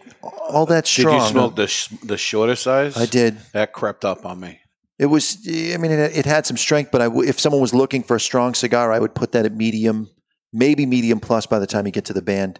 all 0.49 0.65
that 0.67 0.87
strong. 0.87 1.17
Did 1.17 1.23
you 1.23 1.29
smoke 1.29 1.55
the 1.55 1.67
sh- 1.67 1.89
the 2.03 2.17
shorter 2.17 2.55
size? 2.55 2.97
I 2.97 3.05
did. 3.05 3.37
That 3.53 3.73
crept 3.73 4.05
up 4.05 4.25
on 4.25 4.39
me. 4.39 4.59
It 4.97 5.07
was. 5.07 5.37
I 5.47 5.77
mean, 5.77 5.91
it, 5.91 6.17
it 6.17 6.25
had 6.25 6.45
some 6.45 6.57
strength, 6.57 6.91
but 6.91 7.01
I 7.01 7.05
w 7.05 7.27
if 7.27 7.39
someone 7.39 7.61
was 7.61 7.73
looking 7.73 8.03
for 8.03 8.15
a 8.15 8.19
strong 8.19 8.53
cigar, 8.53 8.91
I 8.91 8.99
would 8.99 9.13
put 9.13 9.33
that 9.33 9.45
at 9.45 9.53
medium, 9.53 10.09
maybe 10.53 10.85
medium 10.85 11.19
plus 11.19 11.45
by 11.45 11.59
the 11.59 11.67
time 11.67 11.85
you 11.85 11.91
get 11.91 12.05
to 12.05 12.13
the 12.13 12.21
band. 12.21 12.59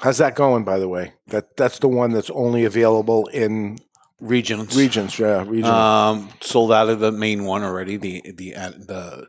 how's 0.00 0.18
that 0.18 0.34
going? 0.34 0.64
By 0.64 0.78
the 0.78 0.88
way, 0.88 1.12
that 1.28 1.56
that's 1.56 1.78
the 1.80 1.88
one 1.88 2.10
that's 2.12 2.30
only 2.30 2.64
available 2.64 3.26
in 3.28 3.78
Regions. 4.20 4.74
regions. 4.74 5.18
Yeah, 5.18 5.44
regions. 5.46 5.66
Um, 5.66 6.30
sold 6.40 6.72
out 6.72 6.88
of 6.88 7.00
the 7.00 7.12
main 7.12 7.44
one 7.44 7.62
already. 7.62 7.98
The 7.98 8.22
the 8.34 8.52
the 8.52 9.26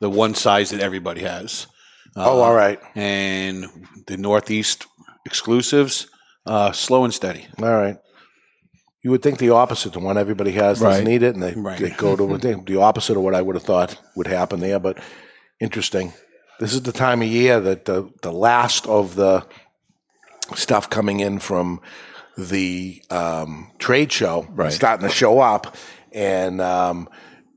the 0.00 0.10
one 0.10 0.34
size 0.34 0.70
that 0.70 0.80
everybody 0.80 1.20
has. 1.22 1.68
Oh, 2.16 2.40
Uh, 2.40 2.44
all 2.44 2.54
right, 2.54 2.80
And 2.94 3.66
the 4.06 4.16
Northeast 4.16 4.86
exclusives, 5.26 6.06
uh, 6.46 6.72
slow 6.72 7.04
and 7.04 7.12
steady. 7.14 7.46
all 7.62 7.68
right. 7.72 7.96
You 9.02 9.10
would 9.10 9.22
think 9.22 9.38
the 9.38 9.50
opposite. 9.50 9.92
The 9.92 9.98
one 10.00 10.16
everybody 10.16 10.52
has 10.52 10.80
doesn't 10.80 11.04
Right. 11.04 11.04
need 11.04 11.22
it, 11.22 11.34
and 11.34 11.42
they, 11.42 11.52
Right. 11.54 11.78
they 11.78 11.90
go 11.90 12.16
to 12.16 12.38
the, 12.38 12.62
the 12.66 12.76
opposite 12.80 13.16
of 13.18 13.22
what 13.22 13.34
I 13.34 13.42
would 13.42 13.54
have 13.56 13.62
thought 13.64 13.96
would 14.16 14.26
happen 14.26 14.60
there. 14.60 14.78
But 14.78 14.98
interesting. 15.60 16.12
This 16.60 16.72
is 16.72 16.82
the 16.82 16.92
time 16.92 17.20
of 17.20 17.28
year 17.28 17.60
that 17.60 17.84
the 17.84 18.08
the 18.22 18.32
last 18.32 18.86
of 18.86 19.14
the 19.16 19.44
stuff 20.54 20.88
coming 20.88 21.20
in 21.20 21.38
from 21.38 21.80
the 22.38 23.02
um, 23.10 23.70
trade 23.78 24.12
show 24.12 24.46
Right. 24.50 24.72
starting 24.72 25.06
to 25.08 25.14
show 25.14 25.40
up, 25.40 25.76
and 26.12 26.60
um, 26.60 27.08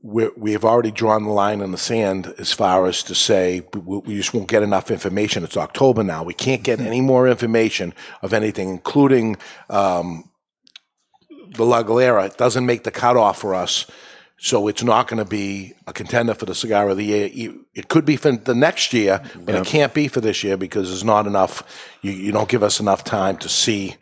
we 0.02 0.28
we 0.36 0.52
have 0.52 0.64
already 0.64 0.90
drawn 0.90 1.24
the 1.24 1.30
line 1.30 1.60
in 1.60 1.72
the 1.72 1.78
sand 1.78 2.32
as 2.38 2.52
far 2.52 2.86
as 2.86 3.02
to 3.04 3.14
say 3.14 3.62
we, 3.74 3.98
we 3.98 4.16
just 4.16 4.32
won't 4.32 4.48
get 4.48 4.62
enough 4.62 4.90
information. 4.90 5.44
It's 5.44 5.56
October 5.56 6.02
now; 6.02 6.22
we 6.22 6.34
can't 6.34 6.62
get 6.62 6.80
any 6.80 7.00
more 7.00 7.28
information 7.28 7.92
of 8.22 8.32
anything, 8.32 8.68
including 8.68 9.36
um, 9.70 10.30
the 11.56 11.64
La 11.64 11.82
Galera. 11.82 12.26
It 12.26 12.36
doesn't 12.36 12.66
make 12.66 12.84
the 12.84 12.90
cutoff 12.90 13.38
for 13.38 13.54
us. 13.54 13.86
So 14.40 14.68
it's 14.68 14.84
not 14.84 15.08
going 15.08 15.18
to 15.18 15.28
be 15.28 15.74
a 15.88 15.92
contender 15.92 16.32
for 16.32 16.46
the 16.46 16.54
cigar 16.54 16.88
of 16.88 16.96
the 16.96 17.04
year. 17.04 17.28
It 17.74 17.88
could 17.88 18.04
be 18.04 18.14
for 18.14 18.30
the 18.30 18.54
next 18.54 18.92
year, 18.92 19.20
but 19.34 19.56
it 19.56 19.66
can't 19.66 19.92
be 19.92 20.06
for 20.06 20.20
this 20.20 20.44
year 20.44 20.56
because 20.56 20.88
there's 20.88 21.02
not 21.02 21.26
enough. 21.26 21.64
You, 22.02 22.12
you 22.12 22.30
don't 22.30 22.48
give 22.48 22.62
us 22.62 22.78
enough 22.78 23.02
time 23.02 23.36
to 23.38 23.48
see 23.48 23.96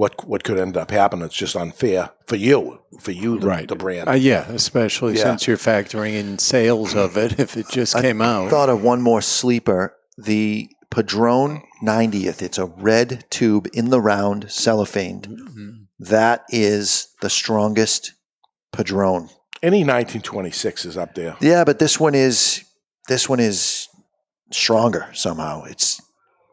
what 0.00 0.26
what 0.26 0.42
could 0.44 0.58
end 0.58 0.76
up 0.78 0.90
happening. 0.90 1.26
It's 1.26 1.34
just 1.34 1.54
unfair 1.56 2.10
for 2.26 2.36
you, 2.36 2.78
for 3.00 3.10
you, 3.10 3.38
the, 3.38 3.46
Right. 3.46 3.68
the 3.68 3.76
brand. 3.76 4.08
Uh, 4.08 4.12
yeah, 4.12 4.50
especially 4.50 5.14
Yeah. 5.16 5.24
since 5.24 5.46
you're 5.46 5.58
factoring 5.58 6.14
in 6.14 6.38
sales 6.38 6.94
of 6.94 7.16
it 7.18 7.38
if 7.44 7.56
it 7.56 7.66
just 7.68 7.94
I 7.94 8.00
came 8.00 8.22
out. 8.22 8.48
Thought 8.50 8.70
of 8.70 8.82
one 8.82 9.02
more 9.02 9.20
sleeper. 9.22 9.94
The 10.16 10.68
Padron 10.90 11.62
90th. 11.82 12.40
It's 12.42 12.58
a 12.58 12.64
red 12.64 13.24
tube 13.30 13.68
in 13.74 13.90
the 13.90 14.00
round, 14.00 14.46
cellophane. 14.50 15.20
Mhm. 15.20 15.86
That 16.08 16.44
is 16.48 17.08
the 17.20 17.28
strongest 17.30 18.12
Padron. 18.72 19.28
Any 19.62 19.84
1926 19.84 20.86
is 20.86 20.96
up 20.96 21.14
there. 21.14 21.36
Yeah, 21.40 21.64
but 21.64 21.78
this 21.78 22.00
one 22.00 22.14
is 22.14 22.62
this 23.08 23.28
one 23.28 23.40
is 23.40 23.86
stronger 24.50 25.08
somehow. 25.12 25.64
It's 25.64 26.00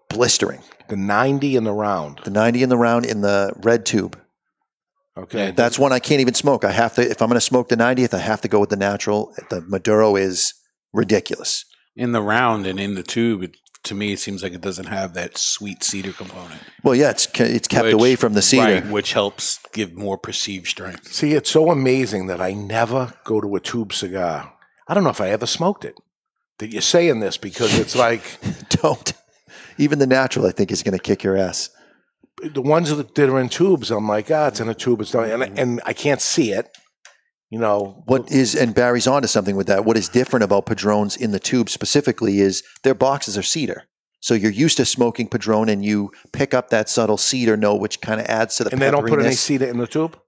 blistering. 0.10 0.62
The 0.89 0.97
90 0.97 1.56
in 1.56 1.63
the 1.63 1.73
round. 1.73 2.21
The 2.23 2.32
90 2.32 2.63
in 2.63 2.69
the 2.69 2.78
round 2.78 3.06
in 3.06 3.21
the 3.21 3.54
red 3.58 3.86
tube. 3.86 4.19
Okay. 5.17 5.52
That's 5.52 5.80
one 5.80 5.91
I 5.91 6.00
can't 6.00 6.21
even 6.21 6.36
smoke. 6.36 6.63
I 6.63 6.71
have 6.71 6.95
to 6.95 7.02
if 7.02 7.21
I'm 7.21 7.28
going 7.28 7.38
to 7.38 7.41
smoke 7.41 7.69
the 7.69 7.76
90th, 7.76 8.13
I 8.13 8.19
have 8.19 8.41
to 8.41 8.47
go 8.47 8.60
with 8.60 8.69
the 8.69 8.76
natural. 8.76 9.34
The 9.50 9.62
Maduro 9.62 10.15
is 10.15 10.54
ridiculous. 10.93 11.65
In 11.95 12.12
the 12.12 12.21
round 12.21 12.67
and 12.67 12.80
in 12.80 12.93
the 12.93 13.02
tube, 13.02 13.41
it, 13.41 13.58
to 13.84 13.95
me, 13.95 14.13
it 14.13 14.19
seems 14.19 14.43
like 14.43 14.54
it 14.54 14.62
doesn't 14.62 14.86
have 14.86 15.15
that 15.15 15.38
sweet 15.38 15.84
cedar 15.84 16.13
component. 16.13 16.62
Well, 16.84 16.93
yeah, 16.93 17.10
it's 17.10 17.28
it's 17.39 17.67
kept 17.67 17.86
which- 17.86 17.93
away 17.93 18.15
from 18.15 18.34
the 18.34 18.43
cedar. 18.43 18.63
right, 18.63 18.88
which 18.88 19.13
helps 19.13 19.60
give 19.73 19.95
more 19.95 20.17
perceived 20.19 20.67
strength. 20.67 21.12
See, 21.12 21.34
it's 21.34 21.50
so 21.50 21.71
amazing 21.71 22.28
that 22.28 22.39
I 22.39 22.54
never 22.54 23.13
go 23.23 23.41
to 23.41 23.56
a 23.56 23.60
tube 23.60 23.93
cigar. 23.93 24.54
I 24.88 24.93
don't 24.93 25.04
know 25.04 25.10
if 25.10 25.21
I 25.21 25.30
ever 25.30 25.47
smoked 25.47 25.84
it. 25.84 25.95
That 26.60 26.71
you're 26.71 26.82
saying 26.82 27.19
this 27.19 27.38
because 27.38 27.78
it's 27.78 27.95
like 28.06 28.21
Don't. 28.69 29.13
Even 29.77 29.99
the 29.99 30.07
natural, 30.07 30.45
I 30.45 30.51
think, 30.51 30.71
is 30.71 30.83
going 30.83 30.97
to 30.97 31.03
kick 31.03 31.23
your 31.23 31.37
ass. 31.37 31.69
the 32.53 32.61
ones 32.61 32.95
that 32.95 33.19
are 33.19 33.39
in 33.39 33.49
tubes. 33.49 33.91
I'm 33.91 34.07
like, 34.07 34.29
ah, 34.31 34.47
it's 34.47 34.59
in 34.59 34.69
a 34.69 34.73
tube. 34.73 35.01
It's 35.01 35.13
not, 35.13 35.29
and, 35.29 35.59
and 35.59 35.81
I 35.85 35.93
can't 35.93 36.21
see 36.21 36.51
it. 36.51 36.69
You 37.49 37.59
know 37.59 38.03
What 38.07 38.29
is 38.29 38.55
and 38.55 38.75
Barry's 38.75 39.07
onto 39.07 39.29
something 39.29 39.55
with 39.55 39.67
that. 39.67 39.85
What 39.85 39.95
is 39.95 40.09
different 40.09 40.43
about 40.43 40.65
Padrones 40.65 41.15
in 41.15 41.31
the 41.31 41.39
tube 41.39 41.69
specifically 41.69 42.39
is 42.41 42.61
their 42.83 42.93
boxes 42.93 43.37
are 43.37 43.41
cedar. 43.43 43.83
So 44.19 44.33
you're 44.33 44.51
used 44.51 44.75
to 44.77 44.85
smoking 44.85 45.27
Padron 45.29 45.69
and 45.69 45.85
you 45.85 46.11
pick 46.33 46.53
up 46.53 46.71
that 46.71 46.89
subtle 46.89 47.15
cedar 47.17 47.55
note, 47.55 47.79
which 47.79 48.01
kind 48.01 48.19
of 48.19 48.27
adds 48.27 48.57
to 48.57 48.65
the 48.65 48.71
And 48.73 48.81
they 48.81 48.91
don't 48.91 49.07
put 49.07 49.21
any 49.21 49.33
cedar 49.35 49.65
in 49.65 49.77
the 49.77 49.87
tube. 49.87 50.19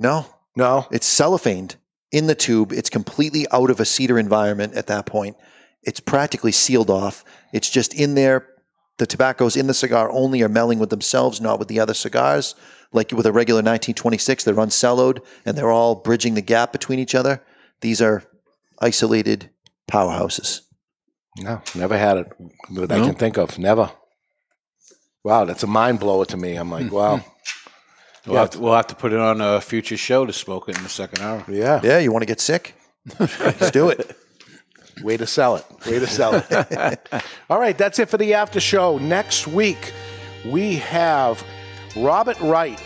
No, 0.00 0.26
No. 0.56 0.86
it's 0.90 1.06
cellophaned 1.08 1.76
in 2.10 2.26
the 2.26 2.34
tube. 2.34 2.72
It's 2.72 2.90
completely 2.90 3.46
out 3.52 3.70
of 3.70 3.78
a 3.78 3.84
cedar 3.84 4.18
environment 4.18 4.74
at 4.74 4.88
that 4.88 5.06
point. 5.06 5.36
It's 5.84 6.00
practically 6.00 6.50
sealed 6.52 6.90
off. 6.90 7.24
It's 7.52 7.70
just 7.70 7.94
in 7.94 8.16
there. 8.16 8.48
The 8.98 9.06
tobaccos 9.06 9.56
in 9.56 9.66
the 9.66 9.74
cigar 9.74 10.10
only 10.10 10.42
are 10.42 10.48
melling 10.48 10.78
with 10.78 10.90
themselves, 10.90 11.40
not 11.40 11.58
with 11.58 11.68
the 11.68 11.80
other 11.80 11.94
cigars. 11.94 12.54
Like 12.92 13.10
with 13.10 13.26
a 13.26 13.32
regular 13.32 13.58
1926, 13.58 14.44
they're 14.44 14.58
uncellowed 14.60 15.20
and 15.44 15.58
they're 15.58 15.72
all 15.72 15.96
bridging 15.96 16.34
the 16.34 16.40
gap 16.42 16.70
between 16.70 17.00
each 17.00 17.14
other. 17.14 17.42
These 17.80 18.00
are 18.00 18.22
isolated 18.80 19.50
powerhouses. 19.90 20.60
No, 21.36 21.60
never 21.74 21.98
had 21.98 22.18
it 22.18 22.32
that 22.76 22.92
I 22.92 23.00
can 23.00 23.16
think 23.16 23.36
of. 23.36 23.58
Never. 23.58 23.90
Wow, 25.24 25.44
that's 25.46 25.64
a 25.64 25.66
mind 25.66 25.98
blower 25.98 26.24
to 26.26 26.36
me. 26.36 26.54
I'm 26.54 26.70
like, 26.70 26.86
hmm. 26.86 26.94
wow. 26.94 27.16
Hmm. 27.16 27.28
We'll, 28.26 28.34
Yeah. 28.36 28.40
have 28.40 28.50
to, 28.50 28.60
we'll 28.60 28.74
have 28.74 28.86
to 28.86 28.94
put 28.94 29.12
it 29.12 29.18
on 29.18 29.40
a 29.40 29.60
future 29.60 29.96
show 29.96 30.24
to 30.24 30.32
smoke 30.32 30.68
it 30.68 30.76
in 30.76 30.82
the 30.84 30.88
second 30.88 31.20
hour. 31.22 31.44
Yeah. 31.48 31.80
Yeah, 31.82 31.98
you 31.98 32.12
want 32.12 32.22
to 32.22 32.26
get 32.26 32.40
sick? 32.40 32.74
Let's 33.18 33.70
do 33.70 33.88
it. 33.88 34.16
Way 35.02 35.16
to 35.16 35.26
sell 35.26 35.56
it. 35.56 35.64
Way 35.86 35.98
to 35.98 36.06
sell 36.06 36.34
it. 36.34 37.08
All 37.50 37.58
right, 37.58 37.76
that's 37.76 37.98
it 37.98 38.08
for 38.08 38.16
the 38.16 38.34
after 38.34 38.60
show. 38.60 38.98
Next 38.98 39.46
week, 39.46 39.92
we 40.46 40.76
have 40.76 41.44
Robert 41.96 42.38
Wright 42.40 42.80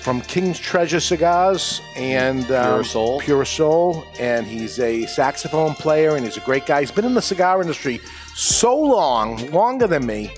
from 0.00 0.22
King's 0.22 0.58
Treasure 0.58 1.00
Cigars 1.00 1.80
and 1.94 2.50
um, 2.50 2.74
Pure 2.74 2.84
Soul. 2.84 3.20
Pure 3.20 3.44
Soul, 3.44 4.04
and 4.18 4.46
he's 4.46 4.78
a 4.78 5.04
saxophone 5.06 5.74
player 5.74 6.16
and 6.16 6.24
he's 6.24 6.38
a 6.38 6.40
great 6.40 6.64
guy. 6.64 6.80
He's 6.80 6.90
been 6.90 7.04
in 7.04 7.14
the 7.14 7.22
cigar 7.22 7.60
industry 7.60 8.00
so 8.34 8.78
long, 8.78 9.50
longer 9.50 9.86
than 9.86 10.06
me. 10.06 10.32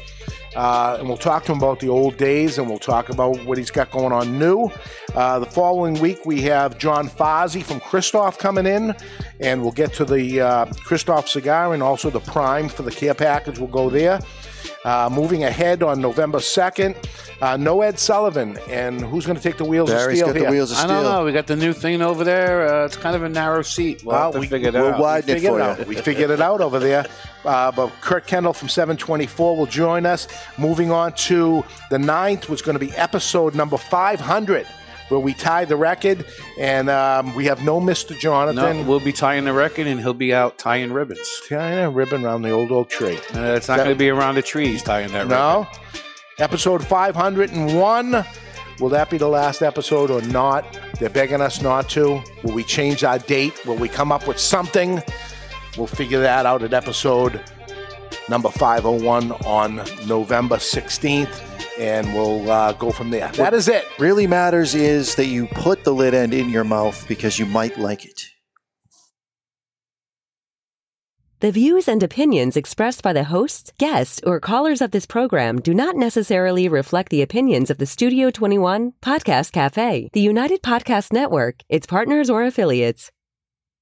Uh, 0.55 0.97
and 0.99 1.09
we'll 1.09 1.17
talk 1.17 1.45
to 1.45 1.53
him 1.53 1.59
about 1.59 1.81
the 1.81 1.89
old 1.89 2.17
days 2.17 2.59
and 2.59 2.69
we'll 2.69 2.79
talk 2.79 3.09
about 3.09 3.43
what 3.45 3.59
he's 3.59 3.71
got 3.71 3.91
going 3.91 4.13
on 4.13 4.39
new. 4.39 4.71
Uh, 5.15 5.39
the 5.39 5.47
following 5.47 5.95
week, 6.01 6.25
we 6.27 6.43
have 6.43 6.79
John 6.79 7.09
Fozzi 7.09 7.63
from 7.63 7.81
Kristoff 7.81 8.39
coming 8.39 8.67
in, 8.67 8.95
and 9.41 9.63
we'll 9.63 9.73
get 9.73 9.93
to 9.95 10.05
the 10.05 10.41
uh, 10.41 10.67
Kristoff 10.67 11.29
cigar 11.29 11.75
and 11.75 11.83
also 11.83 12.11
the 12.11 12.21
prime 12.21 12.69
for 12.69 12.83
the 12.83 12.91
care 12.91 13.15
package. 13.15 13.59
We'll 13.59 13.69
go 13.69 13.91
there. 13.91 14.21
Uh, 14.85 15.09
moving 15.13 15.45
ahead 15.45 15.83
on 15.83 16.01
November 16.01 16.39
2nd, 16.39 16.97
uh, 17.41 17.57
no 17.57 17.83
Ed 17.83 17.99
Sullivan. 18.01 18.59
And 18.69 19.01
who's 19.01 19.25
going 19.25 19.37
to 19.37 19.43
take 19.43 19.57
the 19.57 19.65
wheels 19.65 19.91
Barry's 19.91 20.21
of 20.21 20.25
steel 20.25 20.27
got 20.29 20.37
here? 20.37 20.45
the 20.47 20.51
wheels 20.51 20.73
of 20.73 20.79
I 20.79 20.87
don't 20.89 21.05
know. 21.05 21.25
We 21.25 21.33
got 21.33 21.47
the 21.47 21.55
new 21.55 21.73
thing 21.73 22.03
over 22.03 22.25
there. 22.25 22.67
Uh, 22.67 22.87
it's 22.87 22.97
kind 22.97 23.15
of 23.15 23.23
a 23.23 23.29
narrow 23.29 23.63
seat. 23.63 24.03
We'll 24.05 24.15
Well, 24.17 24.25
have 24.25 24.33
to 24.35 24.41
we- 24.41 24.47
figure 24.49 24.69
it 24.71 24.75
we'll 24.75 24.95
out. 24.95 24.99
widen 25.01 25.31
it 25.31 25.35
figured 25.35 25.53
for 25.53 25.61
it 25.61 25.63
you. 25.65 25.71
out. 25.83 25.87
We 25.87 25.95
figured 25.95 26.31
it 26.31 26.41
out 26.41 26.61
over 26.61 26.81
there. 26.81 27.07
Uh, 27.45 27.71
but 27.71 27.91
Kurt 28.01 28.27
Kendall 28.27 28.53
from 28.53 28.69
724 28.69 29.57
will 29.57 29.67
join 29.67 30.05
us. 30.05 30.27
Moving 30.59 30.91
on 30.91 31.13
to 31.15 31.65
the 31.91 31.99
ninth 31.99 32.49
was 32.49 32.61
going 32.63 32.75
to 32.79 32.85
be 32.85 32.93
episode 32.97 33.55
number 33.55 33.77
500, 33.77 34.67
where 35.13 35.21
we 35.21 35.35
tie 35.35 35.67
the 35.67 35.77
record, 35.77 36.25
and 36.59 36.89
um, 36.89 37.35
we 37.35 37.45
have 37.45 37.63
no 37.63 37.81
Mr. 37.81 38.19
Jonathan. 38.19 38.79
No, 38.79 38.89
we'll 38.89 38.99
be 38.99 39.13
tying 39.13 39.45
the 39.45 39.53
record, 39.53 39.87
and 39.87 40.01
he'll 40.01 40.15
be 40.15 40.33
out 40.33 40.57
tying 40.57 40.91
ribbons. 40.91 41.21
tying 41.49 41.79
a 41.79 41.91
ribbon 41.91 42.25
around 42.25 42.41
the 42.41 42.51
old 42.51 42.73
oak 42.73 42.89
tree. 42.89 43.19
Uh, 43.35 43.55
it's 43.55 43.69
not 43.69 43.77
going 43.77 43.91
to 43.91 43.95
be 43.95 44.09
around 44.09 44.37
the 44.37 44.43
trees 44.43 44.83
tying 44.83 45.09
that 45.13 45.25
ribbon. 45.25 45.37
No. 45.37 45.69
Episode 46.39 46.83
501. 46.85 48.25
Will 48.81 48.89
that 48.89 49.11
be 49.11 49.19
the 49.19 49.29
last 49.29 49.61
episode 49.61 50.11
or 50.11 50.23
not? 50.23 50.65
They're 50.99 51.11
begging 51.11 51.43
us 51.43 51.61
not 51.61 51.91
to. 51.91 52.23
Will 52.43 52.55
we 52.55 52.65
change 52.65 53.05
our 53.05 53.19
date? 53.19 53.67
Will 53.67 53.77
we 53.77 53.89
come 53.89 54.11
up 54.11 54.27
with 54.27 54.39
something? 54.39 55.03
We'll 55.77 55.87
figure 55.87 56.21
that 56.21 56.47
out 56.47 56.63
at 56.63 56.73
episode 56.73 57.39
number 58.29 58.49
501 58.49 59.33
on 59.45 59.77
November 60.07 60.57
16th, 60.57 61.52
and 61.83 62.15
we'll 62.15 62.49
uh, 62.51 62.73
go 62.73 62.91
from 62.93 63.11
there. 63.11 63.29
That 63.33 63.55
is 63.55 63.69
it. 63.69 63.85
really 63.99 64.27
matters 64.27 64.75
is 64.75 65.17
that 65.17 65.27
you 65.27 65.49
put 65.49 65.83
the 65.83 65.93
lid 65.93 66.15
end 66.15 66.33
in 66.33 66.49
your 66.49 66.65
mouth 66.65 67.07
because 67.09 67.39
you 67.39 67.47
might 67.47 67.77
like 67.79 68.05
it. 68.05 68.23
The 71.41 71.51
views 71.51 71.89
and 71.89 72.01
opinions 72.05 72.57
expressed 72.57 73.03
by 73.03 73.13
the 73.13 73.25
hosts, 73.25 73.73
guests, 73.77 74.21
or 74.25 74.39
callers 74.39 74.81
of 74.81 74.93
this 74.93 75.07
program 75.07 75.61
do 75.61 75.75
not 75.75 75.97
necessarily 75.97 76.69
reflect 76.69 77.11
the 77.11 77.21
opinions 77.21 77.69
of 77.69 77.79
the 77.79 77.87
Studio 77.87 78.31
21 78.31 78.93
Podcast 79.03 79.51
Cafe, 79.51 80.09
the 80.13 80.21
United 80.21 80.63
Podcast 80.63 81.13
Network, 81.13 81.57
its 81.69 81.85
partners, 81.85 82.31
or 82.31 82.45
affiliates. 82.45 83.11